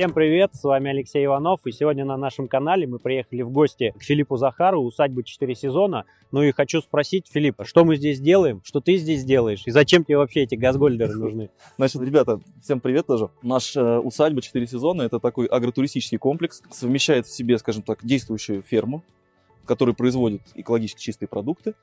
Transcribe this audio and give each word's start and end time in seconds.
Всем 0.00 0.14
привет, 0.14 0.54
с 0.54 0.64
вами 0.64 0.92
Алексей 0.92 1.26
Иванов, 1.26 1.60
и 1.66 1.72
сегодня 1.72 2.06
на 2.06 2.16
нашем 2.16 2.48
канале 2.48 2.86
мы 2.86 2.98
приехали 2.98 3.42
в 3.42 3.50
гости 3.50 3.92
к 3.98 4.02
Филиппу 4.02 4.38
Захару, 4.38 4.80
усадьба 4.80 5.22
4 5.22 5.54
сезона. 5.54 6.06
Ну 6.32 6.42
и 6.42 6.52
хочу 6.52 6.80
спросить, 6.80 7.26
Филипп, 7.30 7.56
что 7.64 7.84
мы 7.84 7.96
здесь 7.96 8.18
делаем, 8.18 8.62
что 8.64 8.80
ты 8.80 8.96
здесь 8.96 9.24
делаешь, 9.24 9.64
и 9.66 9.70
зачем 9.70 10.06
тебе 10.06 10.16
вообще 10.16 10.44
эти 10.44 10.54
газгольдеры 10.54 11.12
нужны? 11.12 11.50
Значит, 11.76 12.00
ребята, 12.00 12.40
всем 12.62 12.80
привет 12.80 13.08
тоже. 13.08 13.28
Наш 13.42 13.76
э, 13.76 13.98
усадьба 13.98 14.40
4 14.40 14.66
сезона– 14.66 15.02
это 15.02 15.20
такой 15.20 15.44
агротуристический 15.44 16.16
комплекс, 16.16 16.62
совмещает 16.70 17.26
в 17.26 17.30
себе, 17.30 17.58
скажем 17.58 17.82
так, 17.82 17.98
действующую 18.02 18.62
ферму, 18.62 19.02
которая 19.66 19.94
производит 19.94 20.40
экологически 20.54 21.02
чистые 21.02 21.28
продукты, 21.28 21.74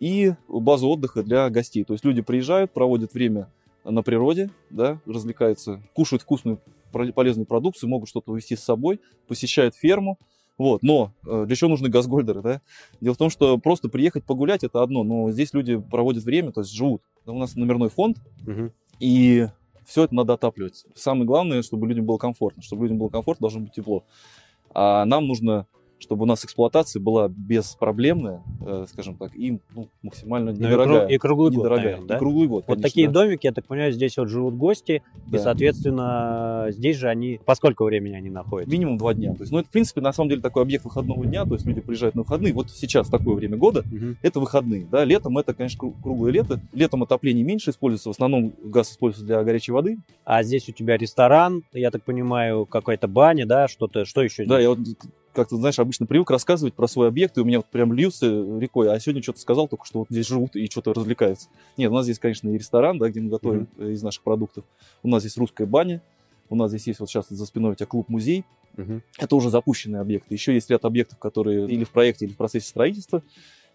и 0.00 0.32
базу 0.48 0.88
отдыха 0.88 1.22
для 1.22 1.48
гостей. 1.50 1.84
То 1.84 1.92
есть 1.92 2.04
люди 2.04 2.20
приезжают, 2.20 2.72
проводят 2.72 3.14
время 3.14 3.48
на 3.84 4.02
природе, 4.02 4.50
да, 4.70 4.98
развлекаются, 5.06 5.80
кушают 5.94 6.22
вкусную 6.22 6.58
полезную 6.90 7.46
продукцию, 7.46 7.90
могут 7.90 8.08
что-то 8.08 8.32
увезти 8.32 8.56
с 8.56 8.62
собой, 8.62 9.00
посещают 9.26 9.74
ферму. 9.74 10.18
Вот, 10.58 10.82
но 10.82 11.14
э, 11.26 11.44
для 11.46 11.56
чего 11.56 11.70
нужны 11.70 11.88
газгольдеры, 11.88 12.42
да? 12.42 12.60
Дело 13.00 13.14
в 13.14 13.18
том, 13.18 13.30
что 13.30 13.56
просто 13.56 13.88
приехать 13.88 14.24
погулять 14.24 14.62
это 14.62 14.82
одно, 14.82 15.04
но 15.04 15.30
здесь 15.30 15.54
люди 15.54 15.78
проводят 15.78 16.22
время, 16.22 16.52
то 16.52 16.60
есть 16.60 16.72
живут. 16.72 17.00
У 17.24 17.38
нас 17.38 17.56
номерной 17.56 17.88
фонд, 17.88 18.18
угу. 18.46 18.70
и 18.98 19.48
все 19.86 20.04
это 20.04 20.14
надо 20.14 20.34
отапливать. 20.34 20.84
Самое 20.94 21.24
главное, 21.24 21.62
чтобы 21.62 21.88
людям 21.88 22.04
было 22.04 22.18
комфортно. 22.18 22.62
Чтобы 22.62 22.84
людям 22.84 22.98
было 22.98 23.08
комфортно, 23.08 23.44
должно 23.44 23.60
быть 23.60 23.72
тепло. 23.72 24.04
А 24.74 25.04
нам 25.04 25.26
нужно 25.26 25.66
чтобы 26.00 26.22
у 26.22 26.26
нас 26.26 26.44
эксплуатация 26.44 27.00
была 27.00 27.28
беспроблемная, 27.28 28.42
э, 28.66 28.86
скажем 28.90 29.16
так, 29.16 29.34
и 29.36 29.58
ну, 29.74 29.88
максимально 30.02 30.50
недорогая. 30.50 31.02
Ну, 31.02 31.08
и, 31.08 31.18
круглый 31.18 31.52
год, 31.52 31.70
наверное, 31.70 32.06
да? 32.06 32.16
И 32.16 32.18
круглый 32.18 32.48
год, 32.48 32.64
Вот 32.66 32.74
конечно, 32.74 32.82
такие 32.88 33.06
да. 33.08 33.12
домики, 33.12 33.46
я 33.46 33.52
так 33.52 33.66
понимаю, 33.66 33.92
здесь 33.92 34.16
вот 34.16 34.28
живут 34.28 34.54
гости, 34.56 35.02
Да. 35.26 35.38
и, 35.38 35.40
соответственно, 35.40 36.66
здесь 36.70 36.96
же 36.96 37.08
они... 37.08 37.38
По 37.44 37.54
сколько 37.54 37.84
времени 37.84 38.14
они 38.14 38.30
находятся? 38.30 38.72
Минимум 38.72 38.98
два 38.98 39.14
дня. 39.14 39.34
То 39.34 39.40
есть, 39.42 39.52
ну, 39.52 39.58
это, 39.58 39.68
в 39.68 39.70
принципе, 39.70 40.00
на 40.00 40.12
самом 40.12 40.30
деле 40.30 40.40
такой 40.40 40.62
объект 40.62 40.84
выходного 40.84 41.24
дня, 41.26 41.44
то 41.44 41.54
есть 41.54 41.66
люди 41.66 41.80
приезжают 41.80 42.14
на 42.14 42.22
выходные. 42.22 42.52
Вот 42.52 42.70
сейчас 42.70 43.08
такое 43.08 43.34
время 43.34 43.56
года, 43.56 43.84
Мгм. 43.90 44.16
это 44.22 44.40
выходные. 44.40 44.86
Да? 44.90 45.04
Летом 45.04 45.36
это, 45.38 45.54
конечно, 45.54 45.78
кру- 45.86 45.94
круглое 46.02 46.32
лето. 46.32 46.60
Летом 46.72 47.02
отопление 47.02 47.44
меньше 47.44 47.70
используется, 47.70 48.08
в 48.08 48.12
основном 48.12 48.52
газ 48.64 48.90
используется 48.92 49.26
для 49.26 49.42
горячей 49.42 49.72
воды. 49.72 49.98
А 50.24 50.42
здесь 50.42 50.68
у 50.68 50.72
тебя 50.72 50.96
ресторан, 50.96 51.62
я 51.72 51.90
так 51.90 52.02
понимаю, 52.04 52.66
какая-то 52.66 53.08
баня, 53.08 53.46
да, 53.46 53.68
что-то, 53.68 54.04
что 54.04 54.22
еще 54.22 54.44
Да, 54.46 54.56
здесь? 54.56 54.62
я 54.64 54.70
вот 54.70 54.78
как-то, 55.32 55.56
знаешь, 55.56 55.78
обычно 55.78 56.06
привык 56.06 56.30
рассказывать 56.30 56.74
про 56.74 56.86
свой 56.88 57.08
объект, 57.08 57.38
и 57.38 57.40
у 57.40 57.44
меня 57.44 57.58
вот 57.58 57.66
прям 57.66 57.92
льются 57.92 58.26
рекой, 58.58 58.92
а 58.92 58.98
сегодня 58.98 59.22
что-то 59.22 59.40
сказал 59.40 59.68
только, 59.68 59.86
что 59.86 60.00
вот 60.00 60.08
здесь 60.10 60.26
живут 60.26 60.56
и 60.56 60.66
что-то 60.66 60.92
развлекаются. 60.92 61.48
Нет, 61.76 61.90
у 61.90 61.94
нас 61.94 62.04
здесь, 62.04 62.18
конечно, 62.18 62.48
и 62.48 62.58
ресторан, 62.58 62.98
да, 62.98 63.08
где 63.08 63.20
мы 63.20 63.30
готовим 63.30 63.68
э, 63.78 63.92
из 63.92 64.02
наших 64.02 64.22
продуктов. 64.22 64.64
У 65.02 65.08
нас 65.08 65.22
здесь 65.22 65.36
русская 65.36 65.66
баня, 65.66 66.02
у 66.48 66.56
нас 66.56 66.70
здесь 66.70 66.86
есть 66.88 67.00
вот 67.00 67.08
сейчас 67.08 67.28
за 67.28 67.46
спиной 67.46 67.72
у 67.72 67.74
тебя 67.74 67.86
клуб-музей. 67.86 68.44
Мгм. 68.76 69.02
Это 69.18 69.36
уже 69.36 69.50
запущенные 69.50 70.00
объекты. 70.00 70.34
Еще 70.34 70.54
есть 70.54 70.68
ряд 70.70 70.84
объектов, 70.84 71.18
которые 71.18 71.68
или 71.68 71.84
в 71.84 71.90
проекте, 71.90 72.24
или 72.26 72.32
в 72.32 72.36
процессе 72.36 72.68
строительства. 72.68 73.22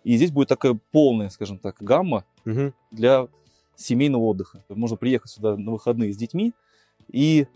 И 0.04 0.16
здесь 0.18 0.32
будет 0.32 0.50
такая 0.50 0.78
полная, 0.92 1.30
скажем 1.30 1.58
так, 1.58 1.78
гамма 1.80 2.26
Мгм. 2.44 2.74
для 2.92 3.28
семейного 3.76 4.24
отдыха. 4.24 4.64
Можно 4.70 4.98
приехать 4.98 5.32
сюда 5.32 5.58
на 5.58 5.72
выходные 5.72 6.14
с 6.14 6.18
детьми 6.18 6.54
и 7.12 7.48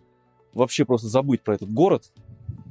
вообще 0.54 0.86
просто 0.86 1.08
забыть 1.08 1.42
про 1.42 1.56
этот 1.56 1.72
город, 1.72 2.12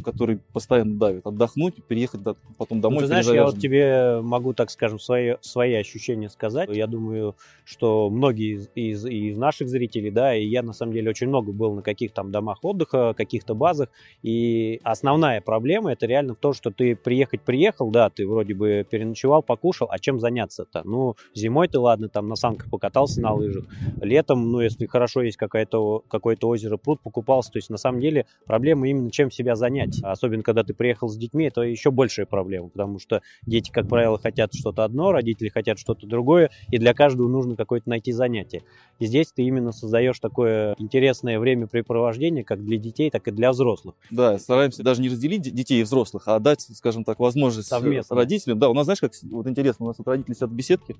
который 0.03 0.41
постоянно 0.53 0.99
давит, 0.99 1.27
отдохнуть, 1.27 1.75
переехать 1.87 2.23
до- 2.23 2.37
потом 2.57 2.79
Ну, 2.79 2.83
домой. 2.83 3.01
ты 3.01 3.07
знаешь, 3.07 3.27
я 3.27 3.45
вот 3.45 3.59
тебе 3.59 4.21
могу, 4.23 4.55
так 4.55 4.71
скажем, 4.71 4.99
свои, 4.99 5.35
свои 5.41 5.75
ощущения 5.75 6.29
сказать. 6.29 6.69
Я 6.75 6.87
думаю, 6.87 7.37
что 7.65 8.09
многие 8.11 8.55
из, 8.55 8.69
из, 8.75 9.05
из 9.07 9.37
наших 9.37 9.69
зрителей, 9.69 10.11
да, 10.11 10.35
и 10.35 10.45
я 10.45 10.63
на 10.63 10.73
самом 10.73 10.93
деле 10.93 11.11
очень 11.11 11.29
много 11.29 11.53
был 11.53 11.75
на 11.75 11.83
каких 11.83 12.13
там 12.13 12.31
домах 12.31 12.59
отдыха, 12.63 13.15
каких-то 13.15 13.55
базах, 13.55 13.89
и 14.23 14.81
основная 14.85 15.41
проблема 15.41 15.93
это 15.93 16.07
реально 16.07 16.35
в 16.35 16.39
том, 16.39 16.53
что 16.53 16.71
ты 16.71 16.97
приехать 16.97 17.43
приехал, 17.43 17.91
да, 17.91 18.11
ты 18.11 18.27
вроде 18.27 18.55
бы 18.55 18.87
переночевал, 18.89 19.43
покушал, 19.43 19.89
а 19.91 19.99
чем 19.99 20.19
заняться-то? 20.21 20.83
Ну, 20.84 21.15
зимой 21.34 21.69
ты, 21.69 21.78
ладно, 21.78 22.09
там 22.09 22.28
на 22.28 22.37
санках 22.37 22.69
покатался 22.69 23.21
на 23.21 23.34
лыжах, 23.34 23.65
летом, 24.01 24.51
ну, 24.53 24.61
если 24.61 24.87
хорошо 24.87 25.22
есть 25.22 25.37
какое-то 25.37 26.03
какое-то 26.09 26.49
озеро, 26.49 26.77
пруд, 26.77 27.01
покупался, 27.03 27.53
то 27.53 27.59
есть 27.59 27.71
на 27.71 27.77
самом 27.77 28.01
деле 28.01 28.27
проблема 28.47 28.89
именно 28.89 29.11
чем 29.11 29.31
себя 29.31 29.55
занять. 29.56 29.97
Особенно, 30.03 30.42
когда 30.42 30.64
ты 30.64 30.75
приехал 30.75 31.09
с 31.09 31.16
детьми, 31.16 31.47
это 31.47 31.62
еще 31.62 31.91
большая 31.91 32.26
проблема, 32.26 32.69
потому 32.69 32.98
что 32.98 33.22
дети, 33.47 33.70
как 33.70 33.88
правило, 33.88 34.19
хотят 34.19 34.54
что-то 34.54 34.84
одно, 34.84 35.12
родители 35.12 35.48
хотят 35.48 35.78
что-то 35.78 36.06
другое, 36.06 36.50
и 36.70 36.78
для 36.78 36.94
каждого 36.94 37.28
нужно 37.28 37.56
какое-то 37.56 37.88
найти 37.88 38.12
занятие. 38.12 38.62
И 38.98 39.06
здесь 39.06 39.32
ты 39.32 39.42
именно 39.42 39.72
создаешь 39.72 40.19
такое 40.20 40.75
интересное 40.78 41.38
времяпрепровождение 41.38 42.44
как 42.44 42.64
для 42.64 42.78
детей, 42.78 43.10
так 43.10 43.28
и 43.28 43.31
для 43.31 43.50
взрослых. 43.53 43.94
Да, 44.10 44.38
стараемся 44.38 44.82
даже 44.82 45.00
не 45.00 45.09
разделить 45.09 45.42
де- 45.42 45.50
детей 45.50 45.81
и 45.81 45.82
взрослых, 45.82 46.25
а 46.26 46.38
дать, 46.38 46.60
скажем 46.75 47.04
так, 47.04 47.19
возможность 47.19 47.69
э, 47.69 47.76
Совместно. 47.76 48.16
родителям. 48.16 48.59
Да, 48.59 48.69
у 48.69 48.75
нас, 48.75 48.84
знаешь, 48.84 49.00
как 49.00 49.12
вот 49.30 49.47
интересно, 49.47 49.84
у 49.86 49.88
нас 49.88 49.98
вот 49.98 50.06
родители 50.09 50.34
сидят 50.34 50.50
в 50.50 50.54
беседке, 50.54 50.97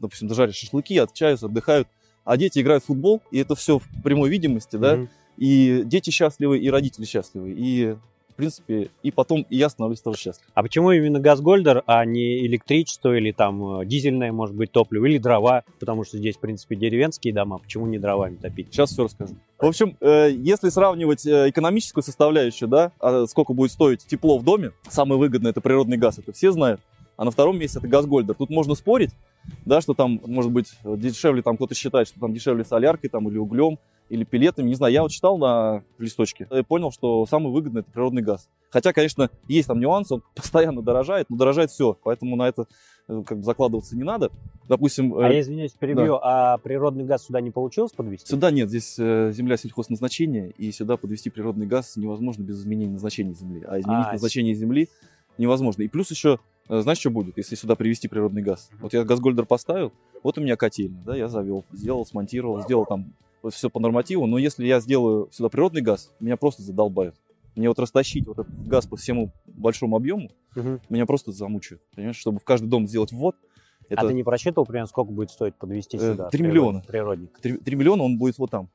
допустим, 0.00 0.32
жарят 0.32 0.54
шашлыки, 0.54 0.96
отчаются, 0.98 1.46
отдыхают, 1.46 1.88
а 2.24 2.36
дети 2.36 2.60
играют 2.60 2.84
в 2.84 2.86
футбол, 2.86 3.20
и 3.30 3.38
это 3.38 3.54
все 3.54 3.78
в 3.78 3.84
прямой 4.02 4.30
видимости, 4.30 4.76
да, 4.76 4.96
Мгм. 4.96 5.08
и 5.36 5.82
дети 5.84 6.10
счастливы, 6.10 6.58
и 6.58 6.70
родители 6.70 7.04
счастливы, 7.04 7.52
и 7.56 7.96
принципе, 8.42 8.90
и 9.02 9.10
потом 9.12 9.46
и 9.48 9.56
я 9.56 9.68
становлюсь 9.68 10.00
тоже 10.00 10.18
счастлив. 10.18 10.46
А 10.54 10.62
почему 10.62 10.90
именно 10.90 11.20
газгольдер, 11.20 11.84
а 11.86 12.04
не 12.04 12.44
электричество 12.46 13.16
или 13.16 13.30
там 13.30 13.80
э, 13.80 13.86
дизельное, 13.86 14.32
может 14.32 14.56
быть, 14.56 14.72
топливо, 14.72 15.06
или 15.06 15.18
дрова? 15.18 15.62
Потому 15.78 16.04
что 16.04 16.18
здесь, 16.18 16.36
в 16.36 16.40
принципе, 16.40 16.74
деревенские 16.74 17.32
дома, 17.32 17.58
почему 17.58 17.86
не 17.86 17.98
дровами 17.98 18.36
топить? 18.36 18.68
Сейчас 18.72 18.90
все 18.90 19.04
расскажу. 19.04 19.36
В 19.58 19.66
общем, 19.66 19.96
э, 20.00 20.30
если 20.32 20.70
сравнивать 20.70 21.24
э, 21.24 21.50
экономическую 21.50 22.02
составляющую, 22.02 22.68
да, 22.68 22.90
а 22.98 23.26
сколько 23.26 23.52
будет 23.52 23.70
стоить 23.70 24.04
тепло 24.06 24.38
в 24.38 24.44
доме, 24.44 24.72
самое 24.88 25.20
выгодное 25.20 25.52
это 25.52 25.60
природный 25.60 25.96
газ, 25.96 26.18
это 26.18 26.32
все 26.32 26.50
знают. 26.50 26.80
А 27.16 27.24
на 27.24 27.30
втором 27.30 27.58
месте 27.58 27.78
это 27.78 27.86
газгольдер. 27.86 28.34
Тут 28.34 28.50
можно 28.50 28.74
спорить, 28.74 29.10
да, 29.64 29.80
что 29.80 29.94
там, 29.94 30.20
может 30.26 30.50
быть, 30.50 30.72
дешевле, 30.84 31.42
там 31.42 31.56
кто-то 31.56 31.74
считает, 31.76 32.08
что 32.08 32.18
там 32.18 32.34
дешевле 32.34 32.64
соляркой 32.64 33.08
там, 33.10 33.28
или 33.28 33.38
углем, 33.38 33.78
или 34.08 34.24
пилетами, 34.24 34.68
не 34.68 34.74
знаю, 34.74 34.92
я 34.92 35.02
вот 35.02 35.10
читал 35.10 35.38
на 35.38 35.84
листочке 35.98 36.46
и 36.50 36.62
понял, 36.62 36.90
что 36.92 37.24
самый 37.26 37.52
выгодный 37.52 37.80
это 37.80 37.90
природный 37.90 38.22
газ. 38.22 38.48
Хотя, 38.70 38.92
конечно, 38.92 39.30
есть 39.48 39.68
там 39.68 39.80
нюансы, 39.80 40.14
он 40.14 40.22
постоянно 40.34 40.82
дорожает, 40.82 41.28
но 41.30 41.36
дорожает 41.36 41.70
все, 41.70 41.96
поэтому 42.02 42.36
на 42.36 42.48
это 42.48 42.66
э, 43.08 43.22
как 43.26 43.38
бы 43.38 43.44
закладываться 43.44 43.96
не 43.96 44.02
надо. 44.02 44.30
Допустим, 44.68 45.14
А 45.14 45.28
э, 45.28 45.34
я 45.34 45.40
извиняюсь, 45.40 45.72
перебью, 45.72 46.18
а 46.22 46.58
природный 46.58 47.04
газ 47.04 47.26
сюда 47.26 47.40
не 47.40 47.50
получилось 47.50 47.92
подвести? 47.92 48.26
Сюда 48.28 48.50
нет, 48.50 48.68
здесь 48.68 48.96
э, 48.98 49.32
земля 49.32 49.56
сельхозназначения, 49.56 50.48
и 50.48 50.72
сюда 50.72 50.96
подвести 50.96 51.30
природный 51.30 51.66
газ 51.66 51.96
невозможно 51.96 52.42
без 52.42 52.60
изменения 52.60 52.92
назначения 52.92 53.34
земли. 53.34 53.62
А 53.66 53.78
изменить 53.78 54.06
А, 54.08 54.12
назначение 54.12 54.54
земли 54.54 54.88
невозможно. 55.38 55.82
И 55.82 55.88
плюс 55.88 56.10
еще, 56.10 56.38
знаешь, 56.68 56.98
что 56.98 57.10
будет, 57.10 57.36
если 57.36 57.54
сюда 57.54 57.76
привести 57.76 58.08
природный 58.08 58.42
газ? 58.42 58.70
Вот 58.80 58.92
я 58.92 59.04
газгольдер 59.04 59.46
поставил, 59.46 59.92
вот 60.22 60.38
у 60.38 60.40
меня 60.40 60.56
котельня, 60.56 61.02
да, 61.04 61.16
я 61.16 61.28
завел, 61.28 61.64
сделал, 61.72 62.06
смонтировал, 62.06 62.62
сделал 62.62 62.86
там 62.86 63.12
вот 63.42 63.54
все 63.54 63.68
по 63.70 63.80
нормативу, 63.80 64.26
но 64.26 64.38
если 64.38 64.66
я 64.66 64.80
сделаю 64.80 65.28
сюда 65.32 65.48
природный 65.48 65.82
газ, 65.82 66.12
меня 66.20 66.36
просто 66.36 66.62
задолбают. 66.62 67.16
Мне 67.54 67.68
вот 67.68 67.78
растащить 67.78 68.26
вот 68.26 68.38
этот 68.38 68.66
газ 68.66 68.86
по 68.86 68.96
всему 68.96 69.32
большому 69.46 69.96
объему, 69.96 70.30
Мгм. 70.54 70.80
меня 70.88 71.06
просто 71.06 71.32
замучают. 71.32 71.82
Понимаешь, 71.94 72.16
чтобы 72.16 72.38
в 72.38 72.44
каждый 72.44 72.68
дом 72.68 72.86
сделать 72.86 73.12
ввод, 73.12 73.36
А 73.90 73.94
это 73.94 74.08
ты 74.08 74.14
не 74.14 74.22
просчитывал, 74.22 74.64
примерно, 74.64 74.86
сколько 74.88 75.12
будет 75.12 75.30
стоить 75.30 75.54
подвести 75.56 75.98
Э, 75.98 76.12
сюда? 76.12 76.30
три 76.30 76.42
миллиона. 76.42 76.82
Природник. 76.86 77.38
3, 77.40 77.76
миллиона, 77.76 78.04
он 78.04 78.16
будет 78.16 78.38
вот 78.38 78.50
там. 78.50 78.70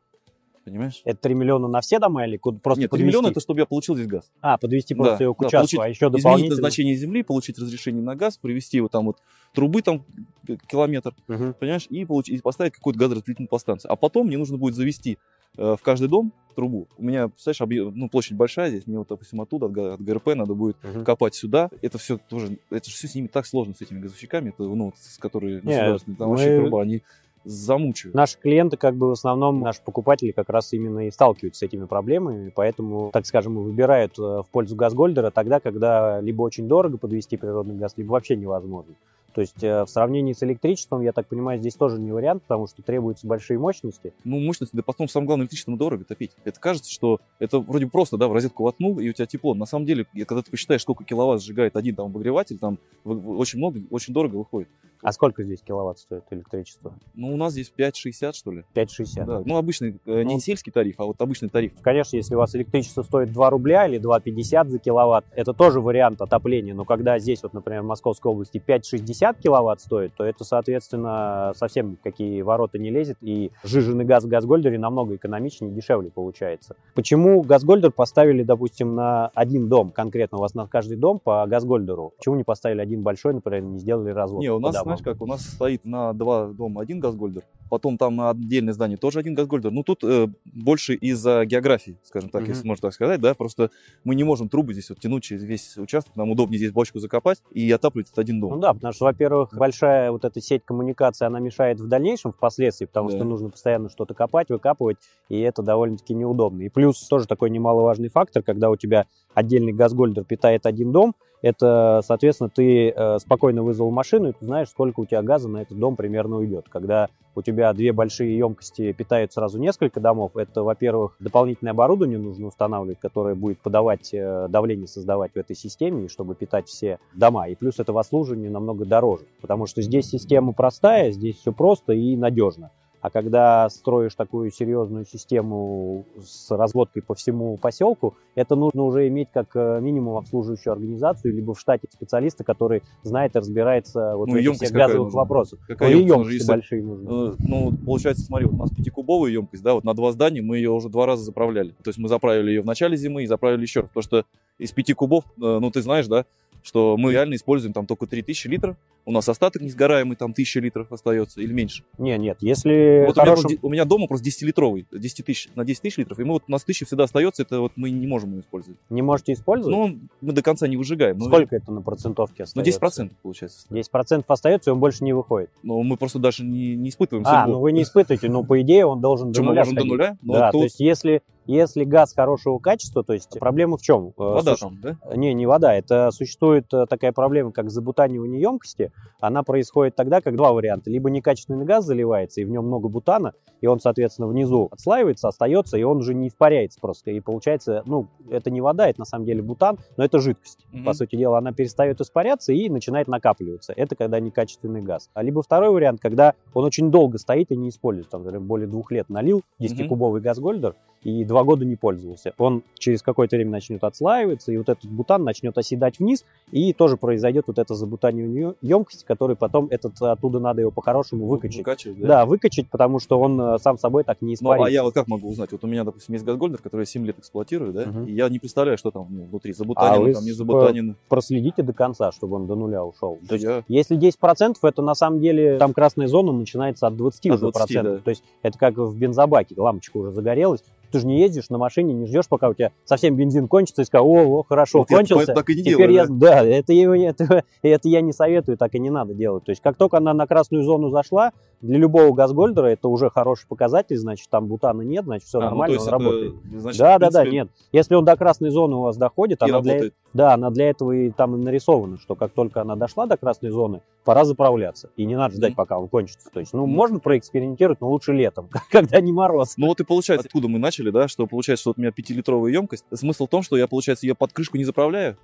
Понимаешь? 0.67 1.01
Это 1.05 1.17
3 1.21 1.33
миллиона 1.33 1.69
на 1.69 1.79
все 1.79 1.97
дома 1.97 2.25
или 2.27 2.35
просто 2.35 2.81
Нет, 2.81 2.89
3 2.89 2.89
подвести? 2.89 3.05
миллиона 3.07 3.27
это 3.31 3.39
чтобы 3.39 3.61
я 3.61 3.65
получил 3.65 3.95
здесь 3.95 4.07
газ. 4.07 4.29
А, 4.41 4.57
подвести 4.57 4.95
просто 4.95 5.19
Да, 5.19 5.23
его 5.23 5.33
к 5.33 5.39
да, 5.39 5.47
участку, 5.47 5.77
получить- 5.77 5.79
а 5.79 5.87
еще 5.87 6.07
изменить 6.07 6.23
дополнительно... 6.23 6.55
назначение 6.55 6.95
земли, 6.95 7.23
получить 7.23 7.57
разрешение 7.57 8.03
на 8.03 8.15
газ, 8.17 8.37
привести 8.37 8.81
вот 8.81 8.91
там 8.91 9.05
вот 9.05 9.17
трубы 9.53 9.81
там 9.81 9.99
к- 10.45 10.57
километр, 10.67 11.15
Мгм. 11.29 11.53
понимаешь, 11.53 11.87
и, 11.89 12.03
получить, 12.03 12.39
и 12.39 12.41
поставить 12.41 12.73
какую-то 12.73 12.99
газоразделительную 12.99 13.47
подстанцию. 13.47 13.93
А 13.93 13.95
потом 13.95 14.27
мне 14.27 14.37
нужно 14.37 14.57
будет 14.57 14.75
завести 14.75 15.17
э, 15.57 15.75
в 15.75 15.81
каждый 15.81 16.07
дом 16.09 16.33
трубу. 16.55 16.87
У 16.97 17.03
меня, 17.03 17.29
представляешь, 17.29 17.61
объем- 17.61 17.93
ну, 17.95 18.09
площадь 18.09 18.35
большая 18.35 18.69
здесь, 18.69 18.85
мне 18.87 18.97
вот, 18.99 19.07
допустим, 19.07 19.39
оттуда, 19.41 19.67
от, 19.67 19.77
от 19.77 20.01
ГРП 20.01 20.35
надо 20.35 20.53
будет 20.53 20.75
Мгм. 20.83 21.05
копать 21.05 21.33
сюда. 21.33 21.69
Это 21.81 21.97
все 21.97 22.17
тоже, 22.17 22.59
это 22.69 22.89
же 22.89 22.95
все 22.95 23.07
с 23.07 23.15
ними 23.15 23.27
так 23.27 23.45
сложно, 23.45 23.73
с 23.73 23.81
этими 23.81 23.99
газовщиками, 23.99 24.49
это, 24.49 24.63
ну, 24.63 24.93
с 24.97 25.17
которые 25.17 25.61
Не, 25.61 25.63
государственные, 25.63 26.17
там 26.17 26.29
вообще 26.29 26.57
труба, 26.57 26.81
они 26.81 27.01
замучают. 27.47 28.13
Наши 28.13 28.37
клиенты, 28.37 28.77
как 28.77 28.95
бы 28.95 29.09
в 29.09 29.11
основном, 29.11 29.61
наши 29.61 29.81
покупатели 29.81 30.31
как 30.31 30.49
раз 30.49 30.73
именно 30.73 31.07
и 31.07 31.11
сталкиваются 31.11 31.59
с 31.59 31.63
этими 31.63 31.85
проблемами, 31.85 32.51
поэтому, 32.53 33.09
так 33.11 33.25
скажем, 33.25 33.55
выбирают 33.55 34.19
э, 34.19 34.21
в 34.21 34.45
пользу 34.51 34.75
газгольдера 34.75 35.31
тогда, 35.31 35.59
когда 35.59 36.19
либо 36.21 36.41
очень 36.41 36.67
дорого 36.67 36.97
подвести 36.97 37.37
природный 37.37 37.75
газ, 37.75 37.93
либо 37.97 38.11
вообще 38.11 38.35
невозможно. 38.35 38.93
То 39.37 39.41
есть 39.41 39.63
э, 39.63 39.83
в 39.83 39.87
сравнении 39.87 40.33
с 40.33 40.41
электричеством, 40.41 41.01
я 41.01 41.11
так 41.11 41.27
понимаю, 41.27 41.59
здесь 41.59 41.75
тоже 41.75 41.99
не 41.99 42.11
вариант, 42.11 42.41
потому 42.41 42.65
что 42.65 42.81
требуются 42.81 43.27
большие 43.27 43.59
мощности. 43.59 44.11
Ну, 44.23 44.39
мощности, 44.39 44.75
да 44.75 44.81
потом 44.81 45.07
самое 45.07 45.27
главное, 45.27 45.43
электричеством 45.43 45.77
дорого 45.77 46.05
топить. 46.05 46.31
Это 46.43 46.59
кажется, 46.59 46.91
что 46.91 47.19
это 47.37 47.59
вроде 47.59 47.85
просто, 47.85 48.17
да, 48.17 48.27
в 48.27 48.33
розетку 48.33 48.63
воткнул, 48.63 48.99
и 48.99 49.07
у 49.07 49.13
тебя 49.13 49.27
тепло. 49.27 49.53
На 49.53 49.67
самом 49.67 49.85
деле, 49.85 50.07
когда 50.25 50.41
ты 50.41 50.49
посчитаешь, 50.49 50.81
сколько 50.81 51.03
киловатт 51.03 51.43
сжигает 51.43 51.75
один 51.75 51.93
там 51.93 52.07
обогреватель, 52.07 52.57
там 52.57 52.79
очень 53.05 53.59
много, 53.59 53.79
очень 53.91 54.11
дорого 54.11 54.37
выходит. 54.37 54.69
А 55.01 55.11
сколько 55.11 55.43
здесь 55.43 55.61
киловатт 55.61 55.99
стоит 55.99 56.23
электричество? 56.31 56.93
Ну, 57.13 57.33
у 57.33 57.37
нас 57.37 57.53
здесь 57.53 57.71
5,60, 57.77 58.33
что 58.33 58.51
ли. 58.51 58.63
5,60? 58.73 59.25
Да, 59.25 59.41
ну, 59.45 59.57
обычный, 59.57 59.99
э, 60.05 60.23
не 60.23 60.33
ну, 60.33 60.39
сельский 60.39 60.71
тариф, 60.71 60.95
а 60.97 61.05
вот 61.05 61.21
обычный 61.21 61.49
тариф. 61.49 61.73
Конечно, 61.81 62.15
если 62.15 62.33
у 62.35 62.39
вас 62.39 62.55
электричество 62.55 63.03
стоит 63.03 63.31
2 63.31 63.49
рубля 63.49 63.87
или 63.87 63.99
2,50 63.99 64.69
за 64.69 64.79
киловатт, 64.79 65.25
это 65.35 65.53
тоже 65.53 65.81
вариант 65.81 66.21
отопления. 66.21 66.73
Но 66.73 66.85
когда 66.85 67.19
здесь, 67.19 67.43
вот, 67.43 67.53
например, 67.53 67.83
в 67.83 67.85
Московской 67.85 68.31
области 68.31 68.57
5,60 68.65 69.26
киловатт 69.35 69.81
стоит, 69.81 70.13
то 70.15 70.23
это, 70.23 70.43
соответственно, 70.43 71.51
совсем 71.55 71.97
какие 72.03 72.41
ворота 72.41 72.77
не 72.77 72.89
лезет. 72.89 73.17
И 73.21 73.51
жиженый 73.63 74.05
газ 74.05 74.23
в 74.23 74.27
Газгольдере 74.27 74.79
намного 74.79 75.15
экономичнее 75.15 75.71
дешевле 75.71 76.09
получается. 76.09 76.75
Почему 76.95 77.41
Газгольдер 77.41 77.91
поставили, 77.91 78.43
допустим, 78.43 78.95
на 78.95 79.27
один 79.35 79.67
дом 79.67 79.91
конкретно? 79.91 80.37
У 80.37 80.41
вас 80.41 80.53
на 80.53 80.67
каждый 80.67 80.97
дом 80.97 81.19
по 81.19 81.45
Газгольдеру. 81.47 82.13
Почему 82.17 82.35
не 82.35 82.43
поставили 82.43 82.81
один 82.81 83.01
большой, 83.01 83.33
например, 83.33 83.63
не 83.63 83.79
сделали 83.79 84.11
развод? 84.11 84.41
Не, 84.41 84.49
у 84.49 84.59
нас, 84.59 84.79
знаешь 84.81 85.01
как, 85.03 85.21
у 85.21 85.25
нас 85.25 85.41
стоит 85.41 85.83
на 85.83 86.13
два 86.13 86.47
дома 86.47 86.81
один 86.81 86.99
Газгольдер, 86.99 87.43
потом 87.69 87.97
там 87.97 88.15
на 88.15 88.31
отдельное 88.31 88.73
здание 88.73 88.97
тоже 88.97 89.19
один 89.19 89.33
Газгольдер. 89.35 89.71
Ну, 89.71 89.83
тут 89.83 90.03
э, 90.03 90.27
больше 90.45 90.95
из-за 90.95 91.45
географии, 91.45 91.97
скажем 92.03 92.29
так, 92.29 92.43
mm-hmm. 92.43 92.49
если 92.49 92.67
можно 92.67 92.81
так 92.81 92.93
сказать, 92.93 93.21
да, 93.21 93.33
просто 93.33 93.71
мы 94.03 94.15
не 94.15 94.23
можем 94.23 94.49
трубы 94.49 94.73
здесь 94.73 94.89
вот 94.89 94.99
тянуть 94.99 95.23
через 95.23 95.43
весь 95.43 95.77
участок, 95.77 96.15
нам 96.15 96.31
удобнее 96.31 96.57
здесь 96.57 96.71
бочку 96.71 96.99
закопать 96.99 97.41
и 97.51 97.71
отапливать 97.71 98.07
этот 98.07 98.19
один 98.19 98.39
дом. 98.39 98.51
Ну 98.51 98.59
да, 98.59 98.73
потому 98.73 98.93
что, 98.93 99.05
во-первых, 99.05 99.53
большая 99.53 100.11
вот 100.11 100.25
эта 100.25 100.41
сеть 100.41 100.63
коммуникации, 100.65 101.25
она 101.25 101.39
мешает 101.39 101.79
в 101.79 101.87
дальнейшем, 101.87 102.33
впоследствии, 102.33 102.85
потому 102.85 103.09
да. 103.09 103.17
что 103.17 103.25
нужно 103.25 103.49
постоянно 103.49 103.89
что-то 103.89 104.13
копать, 104.13 104.49
выкапывать, 104.49 104.97
и 105.29 105.39
это 105.39 105.61
довольно-таки 105.61 106.13
неудобно. 106.13 106.63
И 106.63 106.69
плюс 106.69 107.07
тоже 107.07 107.27
такой 107.27 107.49
немаловажный 107.49 108.09
фактор, 108.09 108.43
когда 108.43 108.69
у 108.69 108.75
тебя 108.75 109.05
отдельный 109.33 109.73
газгольдер 109.73 110.23
питает 110.23 110.65
один 110.65 110.91
дом, 110.91 111.15
это, 111.41 112.01
соответственно, 112.03 112.49
ты 112.49 112.89
э, 112.89 113.19
спокойно 113.19 113.63
вызвал 113.63 113.91
машину, 113.91 114.29
и 114.29 114.33
ты 114.33 114.45
знаешь, 114.45 114.69
сколько 114.69 115.01
у 115.01 115.05
тебя 115.05 115.21
газа 115.21 115.47
на 115.47 115.61
этот 115.61 115.77
дом 115.77 115.95
примерно 115.95 116.37
уйдет. 116.37 116.65
Когда 116.69 117.09
у 117.35 117.41
тебя 117.43 117.71
две 117.73 117.93
большие 117.93 118.35
емкости 118.35 118.91
питают 118.93 119.31
сразу 119.31 119.59
несколько 119.59 119.99
домов, 119.99 120.35
это, 120.35 120.63
во-первых, 120.63 121.15
дополнительное 121.19 121.73
оборудование 121.73 122.17
нужно 122.17 122.47
устанавливать, 122.47 122.99
которое 122.99 123.35
будет 123.35 123.59
подавать 123.59 124.11
э, 124.13 124.47
давление, 124.49 124.87
создавать 124.87 125.33
в 125.33 125.37
этой 125.37 125.55
системе, 125.55 126.07
чтобы 126.07 126.33
питать 126.33 126.67
все 126.67 126.99
дома. 127.13 127.47
И 127.47 127.55
плюс 127.55 127.79
это 127.79 127.93
в 127.93 127.97
обслуживании 127.99 128.49
намного 128.49 128.85
дороже, 128.85 129.25
потому 129.41 129.67
что 129.67 129.81
здесь 129.83 130.09
система 130.09 130.53
простая, 130.53 131.11
здесь 131.11 131.37
все 131.37 131.53
просто 131.53 131.93
и 131.93 132.15
надежно. 132.15 132.71
А 133.01 133.09
когда 133.09 133.69
строишь 133.69 134.15
такую 134.15 134.51
серьезную 134.51 135.05
систему 135.05 136.05
с 136.19 136.49
разводкой 136.51 137.03
по 137.03 137.13
всему 137.13 137.57
поселку, 137.57 138.15
это 138.35 138.55
нужно 138.55 138.83
уже 138.83 139.07
иметь 139.07 139.29
как 139.31 139.55
э, 139.55 139.79
минимум 139.81 140.17
обслуживающую 140.17 140.73
организацию, 140.73 141.33
либо 141.33 141.53
в 141.53 141.59
штате 141.59 141.87
специалиста, 141.91 142.43
который 142.43 142.81
знает 143.03 143.35
и 143.35 143.39
разбирается 143.39 144.15
вот 144.15 144.27
ну, 144.27 144.33
в 144.33 144.37
этих 144.37 144.53
всех 144.53 144.71
газовых 144.71 145.05
нужна? 145.05 145.19
вопросах. 145.19 145.59
Какая 145.67 145.91
ну, 145.91 145.99
емкость? 145.99 146.31
емкости 146.31 146.47
большие 146.47 146.83
нужны. 146.83 147.09
Э, 147.09 147.35
ну, 147.39 147.71
получается, 147.85 148.23
смотри, 148.25 148.47
у 148.47 148.55
нас 148.55 148.71
пятикубовая 148.71 149.31
емкость, 149.31 149.63
да, 149.63 149.75
вот 149.75 149.83
на 149.83 149.93
два 149.93 150.11
здания 150.11 150.41
мы 150.41 150.57
ее 150.57 150.71
уже 150.71 150.89
два 150.89 151.05
раза 151.05 151.23
заправляли. 151.23 151.69
То 151.83 151.89
есть 151.89 151.99
мы 151.99 152.09
заправили 152.09 152.49
ее 152.49 152.61
в 152.61 152.65
начале 152.65 152.97
зимы 152.97 153.23
и 153.23 153.27
заправили 153.27 153.61
еще 153.61 153.81
раз, 153.81 153.89
потому 153.89 154.03
что 154.03 154.25
из 154.57 154.71
пяти 154.71 154.93
кубов, 154.93 155.23
э, 155.37 155.59
ну, 155.59 155.69
ты 155.69 155.81
знаешь, 155.81 156.07
да, 156.07 156.25
что 156.67 156.97
мы 156.97 157.13
реально 157.13 157.35
используем 157.35 157.71
там 157.71 157.85
только 157.85 158.07
3000 158.07 158.47
литров, 158.47 158.75
у 159.05 159.11
нас 159.11 159.29
остаток 159.29 159.61
несгораемый, 159.61 160.17
там 160.17 160.31
1000 160.31 160.59
литров 160.59 160.91
остается 160.91 161.39
или 161.39 161.53
меньше. 161.53 161.85
Не, 161.97 162.17
нет, 162.17 162.39
если... 162.41 163.05
Вот 163.07 163.15
хорошим... 163.15 163.45
у, 163.45 163.49
меня, 163.49 163.59
у 163.61 163.69
меня 163.69 163.85
дома 163.85 164.07
просто 164.07 164.27
10-литровый, 164.27 164.85
10 164.91 165.25
тысяч, 165.25 165.49
на 165.55 165.63
10 165.63 165.81
тысяч 165.81 165.97
литров, 165.97 166.19
и 166.19 166.25
мы 166.25 166.33
вот 166.33 166.43
у 166.45 166.51
нас 166.51 166.63
1000 166.63 166.85
всегда 166.85 167.05
остается, 167.05 167.43
это 167.43 167.61
вот 167.61 167.71
мы 167.77 167.89
не 167.89 168.05
можем 168.05 168.31
его 168.31 168.41
использовать. 168.41 168.77
Не 168.89 169.01
можете 169.01 169.31
использовать? 169.31 169.77
Ну, 169.77 169.97
мы 170.19 170.33
до 170.33 170.43
конца 170.43 170.67
не 170.67 170.75
выжигаем. 170.75 171.21
Сколько 171.21 171.55
это 171.55 171.71
на 171.71 171.81
процентовке 171.81 172.43
остается? 172.43 172.79
Ну, 172.81 172.87
10% 172.89 173.11
получается. 173.21 173.65
10% 173.69 174.25
остается, 174.27 174.71
и 174.71 174.73
он 174.73 174.81
больше 174.81 175.05
не 175.05 175.13
выходит. 175.13 175.51
Но 175.63 175.81
мы 175.83 175.95
просто 175.95 176.19
даже 176.19 176.43
не, 176.43 176.75
не 176.75 176.89
испытываем 176.89 177.25
А, 177.25 177.43
судьбу. 177.43 177.53
ну 177.53 177.59
вы 177.61 177.71
не 177.71 177.83
испытываете, 177.83 178.29
но 178.29 178.43
по 178.43 178.61
идее 178.61 178.85
он 178.85 178.99
должен 178.99 179.31
до 179.31 179.41
нуля 179.41 179.61
мы 179.61 179.71
можем 179.71 179.75
до 179.75 179.85
нуля? 179.85 180.17
Ну, 180.21 180.33
да, 180.33 180.51
тут... 180.51 180.59
то 180.59 180.63
есть 180.65 180.81
если 180.81 181.21
если 181.47 181.83
газ 181.83 182.13
хорошего 182.13 182.59
качества, 182.59 183.03
то 183.03 183.13
есть 183.13 183.39
проблема 183.39 183.77
в 183.77 183.81
чем? 183.81 184.09
Э, 184.09 184.11
вода 184.17 184.55
Суще... 184.55 184.65
там, 184.65 184.81
да? 184.81 185.15
Не, 185.15 185.33
не 185.33 185.45
вода. 185.45 185.73
Это 185.73 186.11
существует 186.11 186.71
э, 186.73 186.85
такая 186.87 187.11
проблема, 187.11 187.51
как 187.51 187.69
забутанивание 187.69 188.41
емкости. 188.41 188.91
Она 189.19 189.43
происходит 189.43 189.95
тогда, 189.95 190.21
как 190.21 190.35
два 190.35 190.51
варианта. 190.51 190.89
Либо 190.89 191.09
некачественный 191.09 191.65
газ 191.65 191.85
заливается, 191.85 192.41
и 192.41 192.45
в 192.45 192.49
нем 192.49 192.65
много 192.67 192.89
бутана, 192.89 193.33
и 193.61 193.67
он, 193.67 193.79
соответственно, 193.79 194.27
внизу 194.27 194.67
отслаивается, 194.71 195.27
остается, 195.27 195.77
и 195.77 195.83
он 195.83 195.97
уже 195.97 196.13
не 196.13 196.27
испаряется 196.27 196.79
просто. 196.79 197.11
И 197.11 197.19
получается, 197.19 197.81
ну, 197.85 198.07
это 198.29 198.51
не 198.51 198.61
вода, 198.61 198.87
это 198.87 198.99
на 198.99 199.05
самом 199.05 199.25
деле 199.25 199.41
бутан, 199.41 199.77
но 199.95 200.03
это 200.03 200.19
жидкость. 200.19 200.65
Угу. 200.73 200.83
По 200.83 200.93
сути 200.93 201.15
дела, 201.15 201.37
она 201.37 201.53
перестает 201.53 202.01
испаряться 202.01 202.53
и 202.53 202.69
начинает 202.69 203.07
накапливаться. 203.07 203.73
Это 203.75 203.95
когда 203.95 204.19
некачественный 204.19 204.81
газ. 204.81 205.09
А 205.13 205.23
либо 205.23 205.41
второй 205.41 205.71
вариант, 205.71 206.01
когда 206.01 206.33
он 206.53 206.65
очень 206.65 206.91
долго 206.91 207.17
стоит 207.17 207.51
и 207.51 207.57
не 207.57 207.69
используется. 207.69 208.11
Там, 208.11 208.23
более 208.45 208.67
двух 208.67 208.91
лет 208.91 209.09
налил 209.09 209.43
10-кубовый 209.59 210.19
угу. 210.19 210.23
газгольдер, 210.23 210.75
и 211.01 211.23
два 211.23 211.36
года 211.43 211.65
не 211.65 211.75
пользовался. 211.75 212.33
Он 212.37 212.63
через 212.77 213.01
какое-то 213.01 213.35
время 213.35 213.51
начнет 213.51 213.83
отслаиваться, 213.83 214.51
и 214.51 214.57
вот 214.57 214.69
этот 214.69 214.89
бутан 214.89 215.23
начнет 215.23 215.57
оседать 215.57 215.99
вниз, 215.99 216.25
и 216.51 216.73
тоже 216.73 216.97
произойдет 216.97 217.45
вот 217.47 217.59
это 217.59 217.75
забутанивание 217.75 218.55
емкости, 218.61 219.05
который 219.05 219.35
потом 219.35 219.67
этот, 219.69 220.01
оттуда 220.01 220.39
надо 220.39 220.61
его 220.61 220.71
по-хорошему 220.71 221.25
выкачать. 221.27 221.59
Выкачивать, 221.59 221.99
да? 221.99 222.07
Да, 222.07 222.25
выкачать, 222.25 222.69
потому 222.69 222.99
что 222.99 223.19
он 223.19 223.39
э, 223.39 223.57
сам 223.59 223.77
собой 223.77 224.03
так 224.03 224.21
не 224.21 224.33
испарится. 224.33 224.63
Ну, 224.63 224.67
а 224.67 224.69
я 224.69 224.83
вот 224.83 224.93
как 224.93 225.07
могу 225.07 225.29
узнать? 225.29 225.51
Вот 225.51 225.63
у 225.63 225.67
меня, 225.67 225.83
допустим, 225.83 226.13
есть 226.13 226.25
газгольдер, 226.25 226.59
который 226.59 226.81
я 226.81 226.85
7 226.85 227.05
лет 227.05 227.19
эксплуатирую, 227.19 227.73
да, 227.73 227.83
угу. 227.83 228.03
и 228.03 228.13
я 228.13 228.29
не 228.29 228.39
представляю, 228.39 228.77
что 228.77 228.91
там 228.91 229.07
ну, 229.09 229.23
внутри, 229.25 229.53
забутанено, 229.53 230.09
а 230.09 230.13
там 230.13 230.23
не 230.23 230.31
забутанено. 230.31 230.95
проследите 231.09 231.63
до 231.63 231.73
конца, 231.73 232.11
чтобы 232.11 232.35
он 232.37 232.47
до 232.47 232.55
нуля 232.55 232.83
ушел. 232.83 233.17
То 233.27 233.35
я... 233.35 233.63
есть, 233.67 233.89
если 233.91 233.97
10%, 233.97 234.55
это 234.61 234.81
на 234.81 234.95
самом 234.95 235.19
деле, 235.19 235.57
там 235.57 235.73
красная 235.73 236.07
зона 236.07 236.31
начинается 236.31 236.87
от 236.87 236.95
20 236.95 237.25
от 237.25 237.31
уже 237.31 237.41
20, 237.41 237.53
процентов. 237.53 237.93
Да. 237.95 238.01
То 238.01 238.09
есть 238.09 238.23
это 238.41 238.57
как 238.57 238.77
в 238.77 238.97
бензобаке, 238.97 239.55
лампочка 239.57 239.97
уже 239.97 240.11
загорелась, 240.11 240.63
ты 240.91 240.99
же 240.99 241.07
не 241.07 241.19
ездишь 241.19 241.49
на 241.49 241.57
машине, 241.57 241.93
не 241.93 242.05
ждешь, 242.05 242.27
пока 242.27 242.49
у 242.49 242.53
тебя 242.53 242.71
совсем 242.85 243.15
бензин 243.15 243.47
кончится, 243.47 243.81
и 243.81 243.85
скажешь, 243.85 244.05
о, 244.05 244.39
о 244.39 244.43
хорошо, 244.43 244.79
вот 244.79 244.87
кончился. 244.87 245.33
так 245.33 245.49
и 245.49 245.55
не 245.55 245.63
Теперь 245.63 245.91
делаю, 245.91 245.93
я, 245.93 246.05
да, 246.07 246.43
это, 246.43 246.73
это, 246.73 247.43
это 247.61 247.89
я 247.89 248.01
не 248.01 248.13
советую, 248.13 248.57
так 248.57 248.75
и 248.75 248.79
не 248.79 248.89
надо 248.89 249.13
делать. 249.13 249.43
То 249.43 249.51
есть, 249.51 249.61
как 249.61 249.77
только 249.77 249.97
она 249.97 250.13
на 250.13 250.27
красную 250.27 250.63
зону 250.63 250.89
зашла, 250.89 251.31
для 251.61 251.77
любого 251.77 252.13
газгольдера 252.13 252.67
это 252.67 252.87
уже 252.87 253.09
хороший 253.09 253.47
показатель, 253.47 253.97
значит, 253.97 254.29
там 254.29 254.47
бутана 254.47 254.81
нет, 254.81 255.05
значит, 255.05 255.27
все 255.27 255.39
а, 255.39 255.41
ну, 255.41 255.47
нормально, 255.47 255.75
ну, 255.75 255.81
он 255.81 255.87
это, 255.87 255.91
работает. 255.91 256.35
Значит, 256.51 256.79
да, 256.79 256.97
принципе... 256.97 257.17
да, 257.17 257.23
да, 257.23 257.29
нет. 257.29 257.49
Если 257.71 257.95
он 257.95 258.05
до 258.05 258.15
красной 258.15 258.49
зоны 258.51 258.75
у 258.75 258.81
вас 258.81 258.97
доходит, 258.97 259.41
она 259.41 259.61
для, 259.61 259.91
да, 260.13 260.33
она 260.33 260.49
для 260.49 260.69
этого 260.69 260.91
и 260.91 261.11
там 261.11 261.35
и 261.35 261.37
нарисована, 261.37 261.97
что 261.97 262.15
как 262.15 262.31
только 262.31 262.61
она 262.61 262.75
дошла 262.75 263.05
до 263.05 263.17
красной 263.17 263.49
зоны, 263.49 263.81
пора 264.03 264.25
заправляться. 264.25 264.89
И 264.95 265.05
не 265.05 265.15
надо 265.15 265.35
ждать, 265.35 265.51
mm-hmm. 265.51 265.55
пока 265.55 265.77
он 265.77 265.89
кончится. 265.89 266.29
То 266.31 266.39
есть, 266.39 266.53
ну, 266.53 266.63
mm-hmm. 266.63 266.69
можно 266.69 266.99
проэкспериментировать, 266.99 267.81
но 267.81 267.89
лучше 267.89 268.13
летом, 268.13 268.49
когда 268.71 269.01
не 269.01 269.11
мороз. 269.11 269.55
Ну 269.57 269.67
вот 269.67 269.79
и 269.79 269.83
получается, 269.83 270.27
откуда 270.27 270.47
мы 270.47 270.59
начали, 270.59 270.89
да, 270.89 271.07
что 271.07 271.27
получается, 271.27 271.61
что 271.61 271.69
вот 271.71 271.77
у 271.77 271.81
меня 271.81 271.91
5-литровая 271.91 272.51
емкость. 272.51 272.85
Смысл 272.93 273.27
в 273.27 273.29
том, 273.29 273.43
что 273.43 273.57
я, 273.57 273.67
получается, 273.67 274.05
ее 274.05 274.15
под 274.15 274.33
крышку 274.33 274.57
не 274.57 274.63
заправляю, 274.63 275.17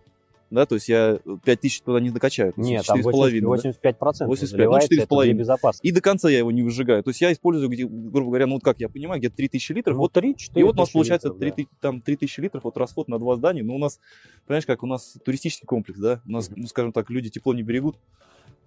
да, 0.53 0.67
то 0.67 0.75
есть 0.75 0.87
я 0.87 1.19
5000 1.45 1.81
туда 1.81 1.99
не 1.99 2.11
докачаю. 2.11 2.53
Нет, 2.57 2.85
там 2.85 3.01
80, 3.01 3.43
85 3.43 3.97
процентов 3.97 4.29
85, 4.29 4.67
ну 5.09 5.21
4,5. 5.21 5.79
И 5.81 5.91
до 5.91 5.99
конца 5.99 6.29
я 6.29 6.37
его 6.37 6.51
не 6.51 6.61
выжигаю. 6.61 7.01
То 7.03 7.09
есть 7.09 7.21
я 7.21 7.33
использую, 7.33 7.69
где, 7.69 7.87
грубо 7.87 8.29
говоря, 8.29 8.45
ну 8.45 8.53
вот 8.55 8.63
как 8.63 8.79
я 8.79 8.87
понимаю, 8.87 9.19
где-то 9.19 9.35
3000 9.35 9.71
литров. 9.71 9.95
Ну, 9.95 10.01
вот 10.01 10.13
3 10.13 10.35
4 10.35 10.61
И 10.61 10.63
вот 10.63 10.75
у 10.75 10.79
нас 10.79 10.91
получается 10.91 11.29
литров, 11.29 11.55
3, 11.55 11.63
да. 11.63 11.69
там 11.81 12.01
3000 12.01 12.39
литров, 12.39 12.63
вот 12.65 12.77
расход 12.77 13.07
на 13.07 13.17
два 13.17 13.35
здания. 13.35 13.63
Ну 13.63 13.75
у 13.75 13.79
нас, 13.79 13.99
понимаешь, 14.45 14.67
как 14.67 14.83
у 14.83 14.87
нас 14.87 15.17
туристический 15.25 15.65
комплекс, 15.65 15.99
да, 15.99 16.21
у 16.27 16.31
нас, 16.31 16.51
ну 16.55 16.67
скажем 16.67 16.91
так, 16.91 17.09
люди 17.09 17.31
тепло 17.31 17.55
не 17.55 17.63
берегут, 17.63 17.97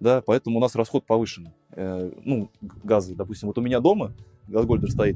да, 0.01 0.21
поэтому 0.21 0.57
у 0.57 0.61
нас 0.61 0.75
расход 0.75 1.05
повышенный. 1.05 1.53
Э, 1.71 2.11
ну, 2.25 2.49
газы, 2.83 3.15
допустим, 3.15 3.47
вот 3.47 3.57
у 3.59 3.61
меня 3.61 3.79
дома 3.79 4.11
газгольдер 4.49 4.91
стоит, 4.91 5.15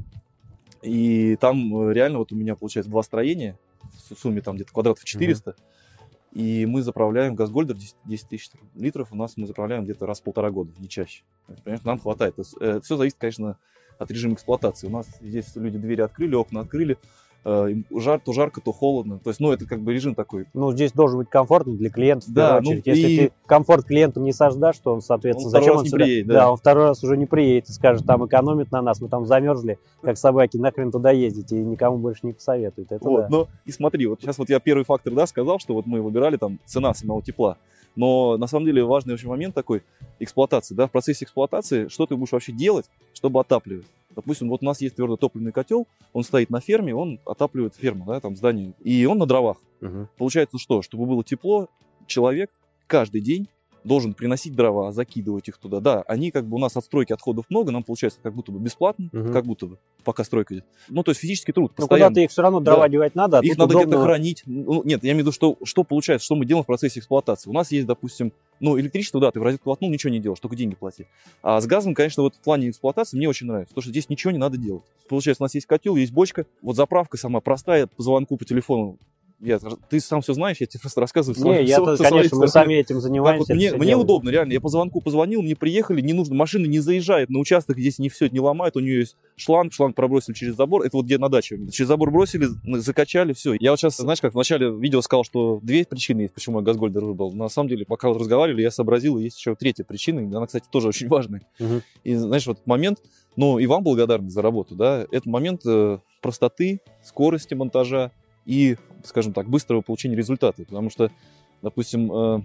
и 0.80 1.36
там 1.36 1.88
э, 1.88 1.92
реально 1.92 2.18
вот 2.18 2.32
у 2.32 2.34
меня 2.34 2.56
получается 2.56 2.90
два 2.90 3.02
строения, 3.02 3.58
в 4.10 4.18
сумме 4.18 4.40
там 4.40 4.56
где-то 4.56 4.72
квадратов 4.72 5.04
400, 5.04 5.50
mm-hmm. 5.50 5.54
И 6.32 6.64
мы 6.66 6.82
заправляем 6.82 7.34
газгольдер 7.34 7.76
10, 7.76 7.96
10 8.04 8.28
тысяч 8.28 8.50
литров, 8.74 9.12
у 9.12 9.16
нас 9.16 9.36
мы 9.36 9.46
заправляем 9.46 9.84
где-то 9.84 10.06
раз 10.06 10.20
в 10.20 10.24
полтора 10.24 10.50
года, 10.50 10.72
не 10.78 10.88
чаще. 10.88 11.24
Понимаешь, 11.64 11.84
нам 11.84 11.98
хватает. 11.98 12.38
Это, 12.38 12.48
это 12.64 12.80
все 12.80 12.96
зависит, 12.96 13.18
конечно, 13.18 13.58
от 13.98 14.10
режима 14.10 14.34
эксплуатации. 14.34 14.86
У 14.86 14.90
нас 14.90 15.06
здесь 15.20 15.54
люди 15.56 15.78
двери 15.78 16.00
открыли, 16.00 16.34
окна 16.34 16.60
открыли, 16.60 16.96
Э, 16.96 16.98
жар, 17.44 18.20
то 18.24 18.32
жарко, 18.32 18.60
то 18.60 18.72
холодно. 18.72 19.18
То 19.18 19.30
есть, 19.30 19.40
ну, 19.40 19.52
это 19.52 19.66
как 19.66 19.80
бы 19.80 19.92
режим 19.92 20.14
такой. 20.14 20.46
Ну, 20.54 20.72
здесь 20.72 20.92
должен 20.92 21.18
быть 21.18 21.28
комфортно 21.28 21.74
для 21.74 21.90
клиента, 21.90 22.26
в 22.26 22.32
да, 22.32 22.60
ну, 22.62 22.70
очередь. 22.70 22.86
Если 22.86 23.08
и... 23.08 23.18
ты 23.18 23.32
комфорт 23.46 23.84
клиенту 23.84 24.20
не 24.20 24.32
создашь, 24.32 24.78
то 24.78 24.92
он, 24.92 25.00
соответственно, 25.00 25.48
он 25.48 25.50
зачем 25.50 25.76
он 25.76 25.86
сюда... 25.86 26.04
приедет, 26.04 26.26
да. 26.28 26.34
да, 26.34 26.50
он 26.50 26.56
второй 26.56 26.84
раз 26.86 27.02
уже 27.02 27.16
не 27.16 27.26
приедет 27.26 27.68
и 27.68 27.72
скажет, 27.72 28.06
там 28.06 28.24
экономит 28.26 28.70
на 28.70 28.82
нас, 28.82 29.00
мы 29.00 29.08
там 29.08 29.26
замерзли, 29.26 29.78
как 30.02 30.16
собаки, 30.16 30.56
нахрен 30.56 30.92
туда 30.92 31.10
ездить, 31.10 31.52
и 31.52 31.56
никому 31.56 31.98
больше 31.98 32.20
не 32.24 32.32
посоветует. 32.32 32.92
Это 32.92 33.04
вот, 33.04 33.20
да. 33.22 33.28
ну, 33.30 33.48
и 33.64 33.72
смотри, 33.72 34.06
вот 34.06 34.20
сейчас 34.20 34.38
вот 34.38 34.48
я 34.48 34.60
первый 34.60 34.84
фактор, 34.84 35.12
да, 35.12 35.26
сказал, 35.26 35.58
что 35.58 35.74
вот 35.74 35.86
мы 35.86 36.00
выбирали 36.00 36.36
там 36.36 36.58
цена 36.66 36.94
самого 36.94 37.22
тепла. 37.22 37.56
Но 37.94 38.38
на 38.38 38.46
самом 38.46 38.66
деле 38.66 38.84
важный 38.84 39.14
очень 39.14 39.28
момент 39.28 39.54
такой 39.54 39.82
эксплуатации, 40.18 40.74
да, 40.74 40.86
в 40.86 40.90
процессе 40.90 41.24
эксплуатации, 41.24 41.88
что 41.88 42.06
ты 42.06 42.16
будешь 42.16 42.32
вообще 42.32 42.52
делать, 42.52 42.86
чтобы 43.12 43.40
отапливать. 43.40 43.86
Допустим, 44.14 44.48
вот 44.48 44.62
у 44.62 44.64
нас 44.66 44.80
есть 44.80 44.96
твердотопливный 44.96 45.52
котел, 45.52 45.86
он 46.12 46.22
стоит 46.24 46.50
на 46.50 46.60
ферме, 46.60 46.94
он 46.94 47.18
отапливает 47.26 47.74
ферму, 47.74 48.04
да, 48.06 48.20
там 48.20 48.36
здание, 48.36 48.72
и 48.84 49.04
он 49.06 49.18
на 49.18 49.26
дровах. 49.26 49.56
Мгм. 49.80 50.08
Получается 50.18 50.58
что, 50.58 50.82
чтобы 50.82 51.06
было 51.06 51.24
тепло, 51.24 51.68
человек 52.06 52.50
каждый 52.86 53.20
день 53.20 53.48
должен 53.84 54.14
приносить 54.14 54.54
дрова, 54.54 54.92
закидывать 54.92 55.48
их 55.48 55.58
туда. 55.58 55.80
Да, 55.80 56.02
они 56.06 56.30
как 56.30 56.46
бы 56.46 56.54
у 56.54 56.58
нас 56.60 56.76
от 56.76 56.84
стройки 56.84 57.12
отходов 57.12 57.46
много, 57.48 57.72
нам 57.72 57.82
получается 57.82 58.20
как 58.22 58.32
будто 58.32 58.52
бы 58.52 58.60
бесплатно, 58.60 59.08
Мгм. 59.10 59.32
как 59.32 59.44
будто 59.44 59.66
бы, 59.66 59.78
пока 60.04 60.22
стройка 60.22 60.54
идет. 60.54 60.66
Ну, 60.88 61.02
то 61.02 61.10
есть 61.10 61.20
физический 61.20 61.50
труд 61.50 61.72
Ну, 61.76 61.82
постоянно. 61.88 62.10
куда-то 62.10 62.20
их 62.24 62.30
все 62.30 62.42
равно 62.42 62.60
дрова 62.60 62.82
Да. 62.82 62.88
девать 62.88 63.16
надо, 63.16 63.38
а 63.40 63.44
Их 63.44 63.58
надо 63.58 63.74
удобно- 63.74 63.86
где-то 63.88 64.02
хранить. 64.04 64.42
Ну, 64.46 64.84
нет, 64.84 65.02
я 65.02 65.10
имею 65.10 65.24
в 65.24 65.26
виду, 65.26 65.32
что, 65.32 65.56
что 65.64 65.82
получается, 65.82 66.24
что 66.26 66.36
мы 66.36 66.46
делаем 66.46 66.62
в 66.62 66.66
процессе 66.68 67.00
эксплуатации. 67.00 67.50
У 67.50 67.52
нас 67.52 67.72
есть, 67.72 67.86
допустим, 67.88 68.32
ну, 68.62 68.80
электричество, 68.80 69.20
да, 69.20 69.30
ты 69.30 69.40
в 69.40 69.42
розетку 69.42 69.68
воткнул, 69.68 69.90
ничего 69.90 70.12
не 70.12 70.20
делаешь, 70.20 70.40
только 70.40 70.56
деньги 70.56 70.74
плати. 70.74 71.06
А 71.42 71.60
с 71.60 71.66
газом, 71.66 71.94
конечно, 71.94 72.22
вот 72.22 72.36
в 72.36 72.38
плане 72.38 72.70
эксплуатации 72.70 73.16
мне 73.16 73.28
очень 73.28 73.46
нравится, 73.46 73.74
потому 73.74 73.82
что 73.82 73.90
здесь 73.90 74.08
ничего 74.08 74.30
не 74.30 74.38
надо 74.38 74.56
делать. 74.56 74.84
Получается, 75.08 75.42
у 75.42 75.44
нас 75.44 75.54
есть 75.54 75.66
котел, 75.66 75.96
есть 75.96 76.12
бочка, 76.12 76.46
вот 76.62 76.76
заправка 76.76 77.16
сама 77.16 77.40
простая, 77.40 77.88
по 77.88 78.02
звонку, 78.02 78.36
по 78.36 78.44
телефону. 78.44 78.98
Я, 79.42 79.58
ты 79.90 79.98
сам 79.98 80.20
все 80.20 80.34
знаешь, 80.34 80.58
я 80.60 80.66
тебе 80.66 80.80
просто 80.80 81.00
рассказываю. 81.00 81.52
Не, 81.52 81.64
я 81.64 81.78
то, 81.78 81.96
конечно, 81.96 82.38
мы 82.38 82.46
сами 82.46 82.74
этим 82.74 82.96
Так 82.96 83.02
занимаемся. 83.02 83.52
вот, 83.52 83.56
мне, 83.56 83.72
мне 83.72 83.86
делаем. 83.86 83.98
удобно, 83.98 84.30
реально. 84.30 84.52
Я 84.52 84.60
по 84.60 84.68
звонку 84.68 85.00
позвонил, 85.00 85.42
мне 85.42 85.56
приехали, 85.56 86.00
не 86.00 86.12
нужно, 86.12 86.36
машина 86.36 86.66
не 86.66 86.78
заезжает 86.78 87.28
на 87.28 87.40
участок, 87.40 87.76
здесь 87.76 87.98
не 87.98 88.08
все 88.08 88.28
не 88.28 88.38
ломает, 88.38 88.76
у 88.76 88.80
нее 88.80 89.00
есть 89.00 89.16
шланг, 89.34 89.72
шланг 89.72 89.96
пробросили 89.96 90.34
через 90.36 90.54
забор, 90.54 90.82
это 90.82 90.96
вот 90.96 91.06
где 91.06 91.18
на 91.18 91.28
даче. 91.28 91.58
Через 91.72 91.88
забор 91.88 92.12
бросили, 92.12 92.46
закачали, 92.78 93.32
все. 93.32 93.54
Я 93.58 93.72
вот 93.72 93.80
сейчас, 93.80 93.96
знаешь, 93.96 94.20
как 94.20 94.32
в 94.32 94.36
начале 94.36 94.70
видео 94.70 95.00
сказал, 95.00 95.24
что 95.24 95.58
две 95.60 95.84
причины 95.84 96.20
есть, 96.22 96.34
почему 96.34 96.60
я 96.60 96.64
Газгольдер 96.64 97.04
выбрал. 97.04 97.32
На 97.32 97.48
самом 97.48 97.68
деле, 97.68 97.84
пока 97.84 98.08
вот 98.08 98.18
разговаривали, 98.20 98.62
я 98.62 98.70
сообразил, 98.70 99.18
есть 99.18 99.38
еще 99.38 99.56
третья 99.56 99.82
причина, 99.82 100.20
она, 100.20 100.46
кстати, 100.46 100.66
тоже 100.70 100.86
очень 100.86 101.08
важная. 101.08 101.42
Мгм. 101.58 101.82
И 102.04 102.14
знаешь, 102.14 102.46
вот 102.46 102.58
этот 102.58 102.66
момент, 102.68 103.00
ну, 103.34 103.58
и 103.58 103.66
вам 103.66 103.82
благодарны 103.82 104.30
за 104.30 104.40
работу, 104.40 104.76
да, 104.76 105.04
это 105.10 105.28
момент 105.28 105.62
э, 105.66 105.98
простоты, 106.20 106.80
скорости 107.02 107.54
монтажа 107.54 108.12
и, 108.44 108.76
скажем 109.04 109.32
так, 109.32 109.48
быстрого 109.48 109.80
получения 109.80 110.16
результата. 110.16 110.64
Потому 110.64 110.90
что, 110.90 111.10
допустим, 111.62 112.12
э, 112.12 112.42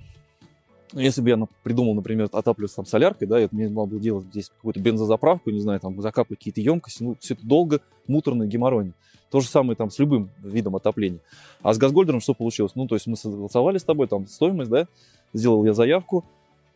ну, 0.94 1.00
если 1.00 1.22
бы 1.22 1.30
я 1.30 1.48
придумал, 1.64 1.96
например, 1.96 2.30
отапливаться 2.32 2.78
там 2.78 2.86
соляркой, 2.86 3.28
да, 3.28 3.40
это 3.40 3.54
мне 3.54 3.70
надо 3.70 3.92
было 3.92 4.00
делать 4.00 4.26
здесь 4.28 4.50
какую-то 4.50 4.80
бензозаправку, 4.80 5.50
не 5.50 5.60
знаю, 5.60 5.80
там 5.80 6.02
закапывать 6.02 6.40
какие-то 6.40 6.62
емкости, 6.62 7.04
ну, 7.04 7.18
все 7.20 7.34
это 7.34 7.46
долго, 7.46 7.82
муторно, 8.08 8.46
геморройно. 8.46 8.94
То 9.30 9.42
же 9.42 9.48
самое 9.48 9.76
там 9.76 9.90
с 9.90 10.00
любым 10.00 10.30
видом 10.42 10.76
отопления. 10.78 11.20
А 11.62 11.74
с 11.74 11.78
газгольдером 11.78 12.22
что 12.22 12.34
получилось? 12.34 12.74
Ну, 12.76 12.88
то 12.88 12.96
есть 12.96 13.08
мы 13.08 13.18
согласовали 13.18 13.78
с 13.78 13.84
тобой 13.84 14.08
там 14.08 14.28
стоимость, 14.28 14.72
да, 14.72 14.88
сделал 15.34 15.66
я 15.66 15.74
заявку, 15.74 16.24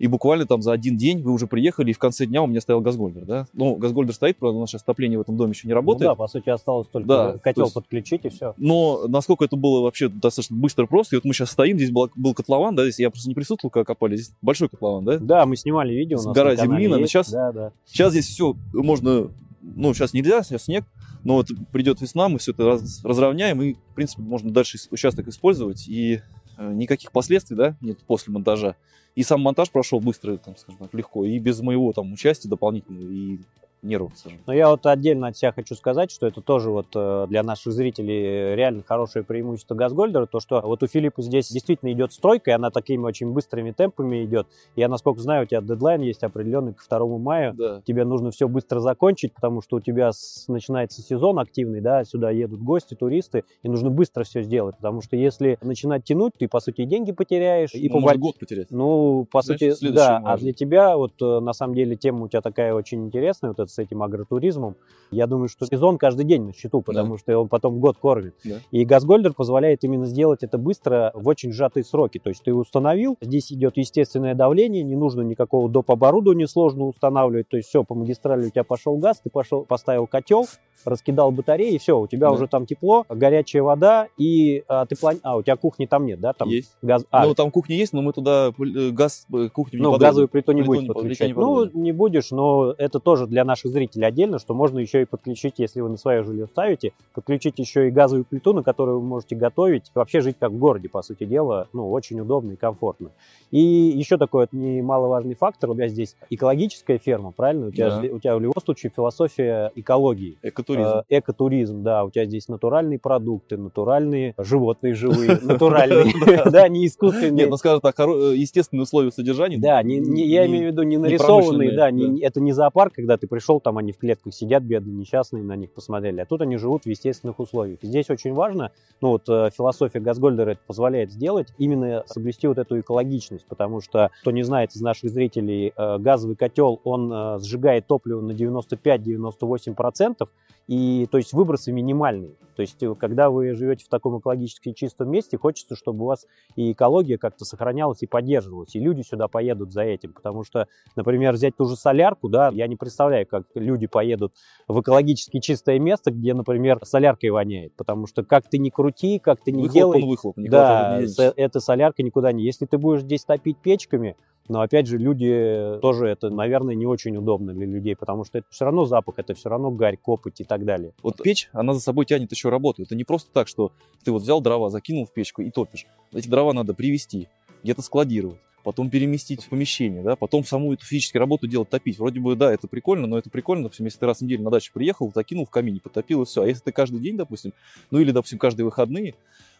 и 0.02 0.08
буквально 0.08 0.48
там 0.48 0.62
за 0.64 0.72
один 0.72 0.98
день 0.98 1.22
вы 1.22 1.32
уже 1.32 1.46
приехали, 1.46 1.92
и 1.92 1.94
в 1.94 2.00
конце 2.00 2.26
дня 2.26 2.42
у 2.42 2.48
меня 2.48 2.60
стоял 2.60 2.82
газгольдер, 2.82 3.24
да. 3.26 3.46
Ну, 3.54 3.76
газгольдер 3.76 4.16
стоит, 4.16 4.38
правда, 4.38 4.58
у 4.58 4.62
нас 4.62 4.70
сейчас 4.72 4.82
отопление 4.82 5.20
в 5.20 5.22
этом 5.22 5.38
доме 5.38 5.52
еще 5.52 5.68
не 5.68 5.74
Ну 5.74 5.76
работает. 5.76 6.10
да, 6.10 6.16
по 6.16 6.28
сути, 6.28 6.50
осталось 6.50 6.88
только 6.88 7.08
Да, 7.08 7.32
котел 7.38 7.54
то 7.54 7.68
есть- 7.68 7.74
подключить 7.76 8.26
и 8.26 8.30
все. 8.30 8.54
Но 8.58 9.04
насколько 9.08 9.46
это 9.46 9.56
было 9.56 9.82
вообще 9.82 10.10
достаточно 10.10 10.56
быстро 10.58 10.88
просто, 10.88 11.16
и 11.16 11.18
вот 11.18 11.26
мы 11.26 11.34
сейчас 11.34 11.52
стоим, 11.52 11.78
здесь 11.78 11.92
был, 11.92 12.10
был 12.16 12.34
котлован, 12.34 12.76
да, 12.76 12.84
здесь 12.84 12.98
я 13.00 13.10
просто 13.12 13.30
не 13.30 13.36
присутствовал, 13.36 13.70
когда 13.72 13.86
копали, 13.86 14.16
здесь 14.16 14.34
большой 14.42 14.70
котлован, 14.70 15.06
да. 15.06 15.18
Да, 15.20 15.46
мы 15.46 15.56
снимали 15.56 15.94
видео. 15.94 16.18
у 16.18 16.22
С 16.22 16.26
нас 16.26 16.36
гора 16.36 16.56
на 16.56 16.78
есть. 16.98 17.12
щас- 17.12 17.30
Да, 17.32 17.52
да. 17.52 17.72
Сейчас 17.86 18.12
здесь 18.12 18.26
все 18.28 18.56
можно, 18.74 19.30
ну, 19.62 19.94
сейчас 19.94 20.14
нельзя, 20.14 20.42
сейчас 20.42 20.64
снег, 20.64 20.86
но 21.24 21.36
вот 21.36 21.48
придет 21.72 22.02
весна, 22.02 22.28
мы 22.28 22.40
все 22.40 22.52
это 22.54 22.66
раз- 22.66 23.02
разровняем, 23.04 23.62
и, 23.62 23.74
в 23.74 23.94
принципе, 23.96 24.24
можно 24.24 24.50
дальше 24.52 24.80
участок 24.90 25.28
использовать, 25.28 25.88
и 25.88 26.22
никаких 26.70 27.12
последствий, 27.12 27.56
да, 27.56 27.76
нет 27.82 28.00
после 28.00 28.34
монтажа. 28.34 28.76
И 29.16 29.24
сам 29.24 29.42
монтаж 29.42 29.70
прошел 29.72 30.00
быстро, 30.00 30.38
там, 30.38 30.56
скажем 30.56 30.80
так, 30.80 30.94
легко, 30.94 31.26
и 31.26 31.38
без 31.40 31.60
моего 31.62 31.92
там 31.92 32.14
участия 32.14 32.48
дополнительного, 32.48 33.12
и 33.12 33.40
скажем. 33.84 34.40
Но 34.46 34.54
я 34.54 34.70
вот 34.70 34.86
отдельно 34.86 35.28
от 35.28 35.38
себя 35.38 35.52
хочу 35.52 35.76
сказать, 35.76 36.12
что 36.12 36.28
это 36.28 36.42
тоже 36.42 36.70
вот 36.70 36.88
э, 36.96 37.26
для 37.30 37.44
наших 37.44 37.74
зрителей 37.74 38.56
реально 38.56 38.84
хорошее 38.86 39.26
преимущество 39.26 39.76
Газгольдера, 39.76 40.26
то 40.28 40.40
что 40.40 40.62
вот 40.62 40.84
у 40.84 40.88
Филиппа 40.88 41.22
здесь 41.22 41.50
действительно 41.52 41.92
идет 41.92 42.14
стройка, 42.14 42.52
и 42.52 42.54
она 42.54 42.70
такими 42.70 43.04
очень 43.04 43.32
быстрыми 43.32 43.72
темпами 43.72 44.24
идет. 44.24 44.48
Я, 44.76 44.88
насколько 44.88 45.20
знаю, 45.22 45.44
у 45.44 45.46
тебя 45.46 45.62
дедлайн 45.62 46.02
есть 46.02 46.24
определенный 46.24 46.74
к 46.74 46.84
2 46.88 47.18
мая, 47.18 47.54
Да. 47.54 47.82
тебе 47.86 48.04
нужно 48.06 48.32
все 48.32 48.48
быстро 48.48 48.80
закончить, 48.80 49.34
потому 49.34 49.62
что 49.62 49.78
у 49.78 49.80
тебя 49.80 50.12
с- 50.12 50.48
начинается 50.48 51.02
сезон 51.02 51.40
активный, 51.40 51.82
да, 51.82 52.04
сюда 52.04 52.30
едут 52.32 52.62
гости, 52.62 52.94
туристы, 52.96 53.44
и 53.64 53.70
нужно 53.70 53.90
быстро 53.90 54.24
все 54.24 54.44
сделать, 54.44 54.76
потому 54.78 55.02
что 55.02 55.16
если 55.16 55.58
начинать 55.62 56.04
тянуть, 56.04 56.34
ты, 56.38 56.48
по 56.48 56.60
сути, 56.60 56.82
и 56.82 56.86
деньги 56.86 57.12
потеряешь, 57.12 57.74
и 57.74 57.88
по 57.90 57.96
можно 58.00 58.10
боль- 58.10 58.20
год 58.20 58.40
потерять. 58.40 58.68
Ну, 58.72 59.26
по 59.32 59.42
Значит, 59.42 59.78
сути, 59.78 59.92
да. 59.92 60.18
А 60.18 60.20
может. 60.22 60.42
для 60.44 60.54
тебя, 60.54 60.98
вот 60.98 61.14
э, 61.22 61.40
на 61.40 61.54
самом 61.54 61.76
деле, 61.76 61.96
тема 61.96 62.26
у 62.26 62.28
тебя 62.28 62.42
такая 62.42 62.74
очень 62.74 63.06
интересная, 63.06 63.50
вот 63.52 63.60
это 63.60 63.71
с 63.72 63.80
этим 63.80 64.04
агротуризмом. 64.04 64.76
Я 65.12 65.28
думаю, 65.28 65.50
что 65.50 65.66
сезон 65.66 65.98
каждый 65.98 66.26
день 66.26 66.44
на 66.44 66.54
счету, 66.54 66.82
потому 66.82 67.18
что 67.18 67.38
он 67.38 67.50
потом 67.50 67.80
год 67.80 67.98
кормит. 67.98 68.36
Да. 68.46 68.56
И 68.72 68.86
Газгольдер 68.86 69.34
позволяет 69.34 69.84
именно 69.84 70.06
сделать 70.06 70.44
это 70.44 70.58
быстро 70.58 71.12
в 71.14 71.28
очень 71.28 71.52
сжатые 71.52 71.84
сроки. 71.84 72.18
То 72.18 72.30
есть 72.30 72.44
ты 72.44 72.54
установил, 72.54 73.18
здесь 73.22 73.52
идет 73.52 73.78
естественное 73.78 74.36
давление, 74.36 74.84
не 74.84 74.96
нужно 74.96 75.22
никакого 75.22 75.70
доп. 75.70 75.92
оборудования 75.92 76.48
сложно 76.48 76.86
устанавливать. 76.86 77.50
То 77.50 77.58
есть 77.58 77.70
все, 77.70 77.84
по 77.84 77.94
магистрали 77.94 78.46
у 78.48 78.50
тебя 78.50 78.64
пошел 78.64 78.98
газ, 78.98 79.20
ты 79.22 79.30
пошел, 79.30 79.66
поставил 79.66 80.08
котел, 80.08 80.48
раскидал 80.86 81.32
батареи, 81.32 81.74
и 81.76 81.78
все, 81.78 82.00
у 82.00 82.08
тебя 82.08 82.28
Да. 82.30 82.34
уже 82.34 82.48
там 82.48 82.66
тепло, 82.66 83.06
горячая 83.10 83.62
вода, 83.64 84.08
и 84.18 84.64
а, 84.68 84.86
ты 84.86 84.96
плани... 84.96 85.20
А, 85.24 85.38
у 85.38 85.44
тебя 85.44 85.56
кухни 85.58 85.86
там 85.86 86.06
нет, 86.06 86.20
да? 86.20 86.34
Там 86.34 86.48
Есть. 86.48 86.76
газ... 86.82 87.06
А, 87.12 87.26
Ну, 87.28 87.36
там 87.36 87.52
кухня 87.52 87.76
есть, 87.76 87.94
но 87.94 88.02
мы 88.02 88.14
туда 88.14 88.52
э, 88.58 88.90
газ, 88.92 89.28
э, 89.34 89.50
кухню 89.50 89.80
не 89.80 89.84
ну, 89.84 89.92
подадим. 89.92 90.08
газовую 90.10 90.28
плиту 90.30 90.54
не 90.54 90.64
под- 90.64 90.88
подключать. 90.88 91.28
не 91.28 91.34
ну, 91.34 91.66
не 91.74 91.92
будешь, 91.92 92.32
но 92.32 92.74
это 92.78 93.00
тоже 93.00 93.28
для 93.28 93.44
наших 93.44 93.61
зрителей 93.70 94.06
отдельно, 94.06 94.40
что 94.40 94.54
можно 94.54 94.80
еще 94.80 95.02
и 95.02 95.06
подключить, 95.06 95.56
если 95.58 95.82
вы 95.82 95.90
на 95.90 95.98
свое 95.98 96.24
жилье 96.24 96.48
ставите, 96.48 96.94
подключить 97.14 97.60
еще 97.60 97.88
и 97.88 97.92
газовую 97.92 98.26
плиту, 98.26 98.54
на 98.54 98.64
которой 98.64 98.96
вы 98.96 99.02
можете 99.02 99.36
готовить, 99.36 99.92
вообще 99.94 100.22
жить 100.22 100.38
как 100.40 100.52
в 100.52 100.58
городе, 100.58 100.90
по 100.90 101.02
сути 101.02 101.26
дела, 101.26 101.68
ну, 101.74 101.90
очень 101.92 102.20
удобно 102.20 102.54
и 102.54 102.56
комфортно. 102.56 103.12
И 103.52 103.60
еще 103.60 104.18
такой 104.18 104.42
вот 104.44 104.54
немаловажный 104.54 105.36
фактор, 105.36 105.70
у 105.72 105.76
тебя 105.76 105.88
здесь 105.88 106.16
экологическая 106.30 106.98
ферма, 106.98 107.32
правильно? 107.32 107.68
У 107.68 107.72
тебя, 107.72 107.90
Да. 107.90 108.08
у 108.14 108.20
тебя 108.20 108.36
в 108.36 108.40
любом 108.40 108.62
случае 108.64 108.92
философия 108.96 109.72
экологии. 109.76 110.38
Экотуризм. 110.42 110.90
Э, 110.90 111.04
Экотуризм, 111.10 111.84
да, 111.84 112.04
у 112.06 112.12
тебя 112.12 112.26
здесь 112.26 112.48
натуральные 112.48 113.00
продукты, 113.00 113.58
натуральные 113.58 114.34
животные 114.38 114.94
живые, 114.94 115.40
натуральные, 115.42 116.14
да, 116.52 116.68
не 116.68 116.88
искусственные. 116.88 117.32
Нет, 117.32 117.50
ну 117.50 117.58
скажем 117.58 117.82
так, 117.82 118.00
э, 118.00 118.34
естественные 118.36 118.84
условия 118.84 119.12
содержания. 119.12 119.58
Да, 119.58 119.82
я 119.82 120.46
имею 120.46 120.70
в 120.70 120.72
виду 120.72 120.84
не 120.84 120.98
нарисованные, 120.98 121.76
да. 121.76 121.90
это 122.26 122.40
не 122.40 122.54
зоопарк, 122.54 122.94
когда 122.94 123.18
ты 123.18 123.28
пришел, 123.28 123.51
там 123.60 123.78
они 123.78 123.92
в 123.92 123.98
клетках 123.98 124.34
сидят, 124.34 124.64
бедные, 124.64 124.96
несчастные, 124.96 125.44
на 125.44 125.56
них 125.56 125.72
посмотрели, 125.72 126.22
а 126.22 126.26
тут 126.26 126.42
они 126.42 126.58
живут 126.58 126.84
в 126.84 126.88
естественных 126.88 127.40
условиях. 127.40 127.80
Здесь 127.82 128.10
очень 128.10 128.34
важно, 128.34 128.72
ну 129.02 129.10
вот 129.10 129.28
э, 129.30 129.50
философия 129.56 130.00
Газгольдера 130.00 130.52
это 130.52 130.62
позволяет 130.66 131.12
сделать, 131.12 131.54
именно 131.58 132.04
соблюсти 132.06 132.48
вот 132.48 132.58
эту 132.58 132.80
экологичность, 132.80 133.46
потому 133.48 133.82
что, 133.82 134.12
кто 134.22 134.32
не 134.32 134.44
знает 134.44 134.72
из 134.74 134.82
наших 134.82 135.10
зрителей, 135.10 135.74
э, 135.76 135.98
газовый 135.98 136.36
котел, 136.36 136.80
он 136.84 137.12
э, 137.12 137.40
сжигает 137.40 137.88
топливо 137.88 138.22
на 138.22 138.32
95-98%, 138.32 140.28
и 140.72 141.06
то 141.12 141.18
есть 141.18 141.34
выбросы 141.34 141.74
минимальные. 141.74 142.38
То 142.56 142.62
есть 142.62 142.82
э, 142.82 142.96
когда 142.96 143.30
вы 143.30 143.56
живете 143.56 143.84
в 143.84 143.90
таком 143.90 144.20
экологически 144.20 144.72
чистом 144.72 145.12
месте, 145.12 145.38
хочется, 145.38 145.76
чтобы 145.76 146.06
у 146.06 146.08
вас 146.08 146.26
и 146.56 146.72
экология 146.72 147.18
как-то 147.18 147.44
сохранялась 147.44 148.04
и 148.04 148.08
поддерживалась, 148.08 148.74
и 148.74 148.80
люди 148.80 149.02
сюда 149.02 149.28
поедут 149.28 149.74
за 149.74 149.82
этим, 149.82 150.14
потому 150.14 150.46
что, 150.46 150.70
например, 150.96 151.34
взять 151.34 151.58
ту 151.58 151.66
же 151.66 151.76
солярку, 151.76 152.30
да, 152.30 152.52
я 152.54 152.68
не 152.68 152.78
представляю, 152.78 153.28
как 153.28 153.48
люди 153.54 153.88
поедут 153.88 154.34
в 154.70 154.80
экологически 154.80 155.42
чистое 155.42 155.78
место, 155.78 156.10
где, 156.10 156.34
например, 156.34 156.80
соляркой 156.84 157.32
воняет, 157.32 157.74
потому 157.76 158.08
что 158.08 158.24
как 158.24 158.48
ты 158.48 158.58
не 158.58 158.72
крути, 158.72 159.20
как 159.20 159.44
ты 159.44 159.52
не 159.52 159.64
Выхлоп 159.64 159.74
делай, 159.74 160.02
он 160.02 160.10
выхлоп. 160.10 160.38
никуда 160.38 161.02
да, 161.18 161.34
эта 161.36 161.60
солярка 161.60 162.02
никуда 162.02 162.32
не. 162.32 162.46
Если 162.46 162.66
ты 162.66 162.78
будешь 162.78 163.02
здесь 163.02 163.26
топить 163.26 163.58
печками, 163.58 164.16
но 164.52 164.60
опять 164.60 164.86
же, 164.86 164.98
люди 164.98 165.80
тоже 165.82 166.08
это, 166.08 166.30
наверное, 166.30 166.76
не 166.76 166.86
очень 166.86 167.16
удобно 167.16 167.54
для 167.54 167.66
людей, 167.66 167.96
потому 167.96 168.26
что 168.26 168.40
это 168.40 168.48
все 168.50 168.66
равно 168.66 168.84
запах, 168.84 169.16
это 169.18 169.34
все 169.34 169.48
равно 169.48 169.72
гарь, 169.72 169.96
копоть 169.96 170.42
и 170.42 170.44
так 170.44 170.66
далее. 170.66 170.92
Вот 171.02 171.24
печь, 171.24 171.50
она 171.54 171.74
за 171.74 171.80
собой 171.80 172.06
тянет 172.06 172.32
еще 172.32 172.50
работу. 172.50 172.84
Это 172.84 172.94
не 172.94 173.06
просто 173.06 173.32
так, 173.32 173.48
что 173.48 173.72
ты 174.04 174.12
вот 174.12 174.24
взял 174.24 174.42
дрова, 174.42 174.70
закинул 174.70 175.06
в 175.06 175.14
печку 175.14 175.42
и 175.42 175.52
топишь. 175.52 175.86
Эти 176.14 176.28
дрова 176.28 176.52
надо 176.52 176.74
привезти, 176.74 177.30
где-то 177.64 177.82
складировать, 177.82 178.40
потом 178.66 178.90
переместить 178.90 179.42
в 179.42 179.48
помещение, 179.48 180.04
да, 180.04 180.18
потом 180.18 180.44
саму 180.44 180.74
эту 180.74 180.86
физическую 180.86 181.22
работу 181.22 181.48
делать, 181.48 181.70
топить. 181.70 181.98
Вроде 181.98 182.20
бы, 182.20 182.36
да, 182.36 182.54
это 182.54 182.68
прикольно, 182.68 183.08
но 183.08 183.18
это 183.18 183.30
прикольно, 183.30 183.64
допустим, 183.64 183.86
если 183.86 184.00
ты 184.00 184.06
раз 184.06 184.18
в 184.18 184.24
неделю 184.24 184.44
на 184.44 184.52
дачу 184.52 184.74
приехал, 184.74 185.14
закинул 185.16 185.46
в 185.46 185.50
камине, 185.50 185.80
потопил 185.82 186.24
и 186.24 186.26
все. 186.26 186.42
А 186.42 186.48
если 186.48 186.64
ты 186.64 186.72
каждый 186.74 187.00
день, 187.00 187.16
допустим, 187.16 187.54
ну 187.90 188.00
или, 188.00 188.12
допустим, 188.12 188.38
каждые 188.38 188.66
выходные, 188.66 189.16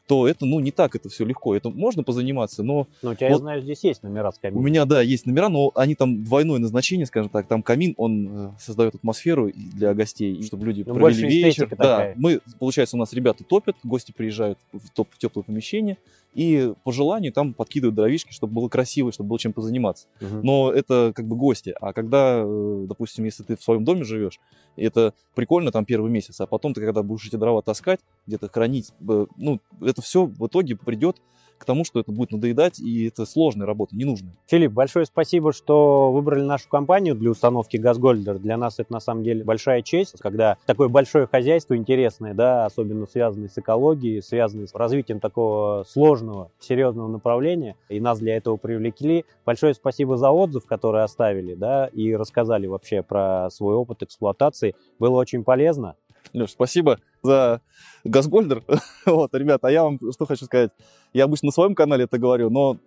то 0.08 0.28
это, 0.28 0.46
ну, 0.46 0.60
не 0.60 0.72
так 0.72 0.96
это 0.96 1.10
все 1.10 1.26
легко. 1.26 1.56
Это 1.56 1.70
можно 1.70 2.04
позаниматься, 2.04 2.64
но... 2.64 2.88
Ну, 3.02 3.12
у 3.12 3.16
тебя, 3.16 3.30
вот 3.30 3.36
я 3.36 3.38
знаю, 3.38 3.62
здесь 3.62 3.84
есть 3.84 4.04
номера 4.04 4.32
с 4.32 4.40
камином. 4.40 4.62
У 4.62 4.66
меня, 4.66 4.86
да, 4.86 5.02
есть 5.02 5.26
номера, 5.26 5.50
но 5.50 5.72
они 5.76 5.96
там 5.96 6.24
двойное 6.24 6.60
назначение, 6.60 7.06
скажем 7.06 7.30
так. 7.30 7.48
Там 7.48 7.64
камин, 7.64 7.94
он 7.98 8.28
э, 8.28 8.52
создает 8.60 8.96
атмосферу 8.96 9.52
для 9.54 9.94
гостей, 9.94 10.42
чтобы 10.44 10.66
люди 10.66 10.84
Ну, 10.86 10.96
провели 10.96 11.44
вечер. 11.44 11.70
Да, 11.70 11.76
такая. 11.76 12.14
мы, 12.18 12.42
получается, 12.60 12.98
у 12.98 13.00
нас 13.00 13.14
ребята 13.14 13.44
топят, 13.44 13.76
гости 13.84 14.12
приезжают 14.12 14.60
в, 14.74 14.90
топ, 14.90 15.08
в 15.12 15.18
теплое 15.18 15.44
помещение, 15.44 15.98
и 16.34 16.74
по 16.84 16.92
желанию 16.92 17.34
там 17.34 17.54
подкидывают 17.54 17.96
дровишки, 17.96 18.32
чтобы 18.32 18.54
было 18.54 18.70
красиво, 18.70 19.12
чтобы 19.12 19.30
было 19.30 19.40
чем 19.40 19.54
позаниматься. 19.54 20.08
Мгм. 20.22 20.42
Но 20.44 20.72
это 20.72 21.12
как 21.14 21.26
бы 21.26 21.36
гости. 21.36 21.76
А 21.80 21.94
когда, 21.94 22.42
э, 22.44 22.86
допустим, 22.88 23.26
если 23.26 23.44
ты 23.44 23.58
в 23.58 23.64
своем 23.64 23.84
доме 23.84 24.04
живешь, 24.04 24.40
это 24.78 25.14
прикольно 25.36 25.72
там 25.72 25.84
первый 25.84 26.10
месяц, 26.10 26.40
а 26.40 26.46
потом 26.46 26.74
ты, 26.74 26.80
когда 26.82 27.04
будешь 27.04 27.28
эти 27.28 27.36
дрова 27.36 27.62
таскать, 27.62 28.00
где-то 28.28 28.48
хранить, 28.48 28.94
ну, 29.00 29.60
это 29.92 30.02
все 30.02 30.26
в 30.26 30.48
итоге 30.48 30.76
придет 30.76 31.18
к 31.62 31.66
тому, 31.66 31.86
что 31.86 32.00
это 32.00 32.12
будет 32.12 32.32
надоедать, 32.32 32.80
и 32.80 33.08
это 33.08 33.24
сложная 33.28 33.68
работа, 33.68 33.96
ненужная. 33.96 34.34
Филипп, 34.48 34.72
большое 34.72 35.06
спасибо, 35.06 35.54
что 35.54 36.12
выбрали 36.12 36.42
нашу 36.42 36.68
компанию 36.68 37.14
для 37.14 37.30
установки 37.30 37.78
Газгольдер. 37.78 38.40
Для 38.40 38.58
нас 38.58 38.80
это 38.80 38.92
на 38.92 39.00
самом 39.00 39.24
деле 39.24 39.44
большая 39.44 39.84
честь, 39.84 40.16
когда 40.20 40.58
такое 40.66 40.88
большое 40.88 41.28
хозяйство 41.28 41.78
интересное, 41.78 42.34
да, 42.34 42.66
особенно 42.66 43.06
связанное 43.06 43.48
с 43.48 43.60
экологией, 43.60 44.24
связанное 44.24 44.66
с 44.66 44.74
развитием 44.74 45.20
такого 45.20 45.86
сложного, 45.88 46.50
серьезного 46.60 47.08
направления, 47.08 47.76
и 47.90 48.00
нас 48.00 48.18
для 48.18 48.38
этого 48.38 48.58
привлекли. 48.58 49.26
Большое 49.46 49.76
спасибо 49.76 50.18
за 50.18 50.32
отзыв, 50.32 50.66
который 50.66 51.04
оставили, 51.04 51.54
да, 51.54 51.86
и 51.86 52.16
рассказали 52.16 52.66
вообще 52.66 53.04
про 53.04 53.50
свой 53.52 53.76
опыт 53.76 54.02
эксплуатации. 54.02 54.74
Было 54.98 55.20
очень 55.20 55.44
полезно. 55.44 55.96
Леш, 56.34 56.52
спасибо 56.52 57.00
за 57.22 57.62
Газгольдер. 58.04 58.64
вот, 59.06 59.34
ребята, 59.34 59.68
а 59.68 59.72
я 59.72 59.84
вам 59.84 60.00
что 60.12 60.26
хочу 60.26 60.46
сказать. 60.46 60.72
Я 61.14 61.26
обычно 61.26 61.48
на 61.48 61.52
своем 61.52 61.76
канале 61.76 62.06
это 62.06 62.18
говорю, 62.18 62.50
но 62.50 62.78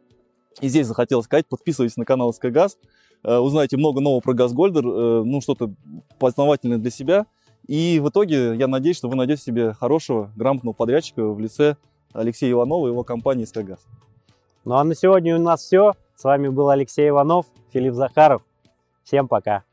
и 0.61 0.69
здесь 0.69 0.87
захотел 0.87 1.23
сказать, 1.23 1.47
подписывайтесь 1.47 1.97
на 1.97 2.05
канал 2.05 2.33
СК 2.33 2.47
Газ, 2.47 2.79
э, 3.23 3.37
узнаете 3.37 3.77
много 3.77 4.01
нового 4.01 4.21
про 4.21 4.35
Газгольдер, 4.35 4.87
э, 4.87 5.23
ну, 5.25 5.41
что-то 5.41 5.73
познавательное 6.19 6.79
для 6.79 6.91
себя. 6.91 7.27
И 7.67 7.99
в 8.03 8.09
итоге 8.09 8.55
я 8.57 8.69
надеюсь, 8.69 8.97
что 8.97 9.09
вы 9.09 9.17
найдете 9.17 9.43
себе 9.43 9.73
хорошего, 9.73 10.31
грамотного 10.37 10.75
подрядчика 10.75 11.27
в 11.27 11.41
лице 11.41 11.77
Алексея 12.13 12.53
Иванова 12.53 12.87
и 12.87 12.91
его 12.91 13.05
компании 13.05 13.45
СК 13.45 13.59
Газ. 13.59 13.81
Ну 14.65 14.77
а 14.77 14.85
на 14.85 14.95
сегодня 14.95 15.37
у 15.37 15.41
нас 15.41 15.63
все. 15.63 15.95
С 16.15 16.25
вами 16.25 16.49
был 16.49 16.71
Алексей 16.71 17.09
Иванов, 17.09 17.47
Филипп 17.73 17.95
Захаров. 17.95 18.43
Всем 19.03 19.29
пока. 19.29 19.65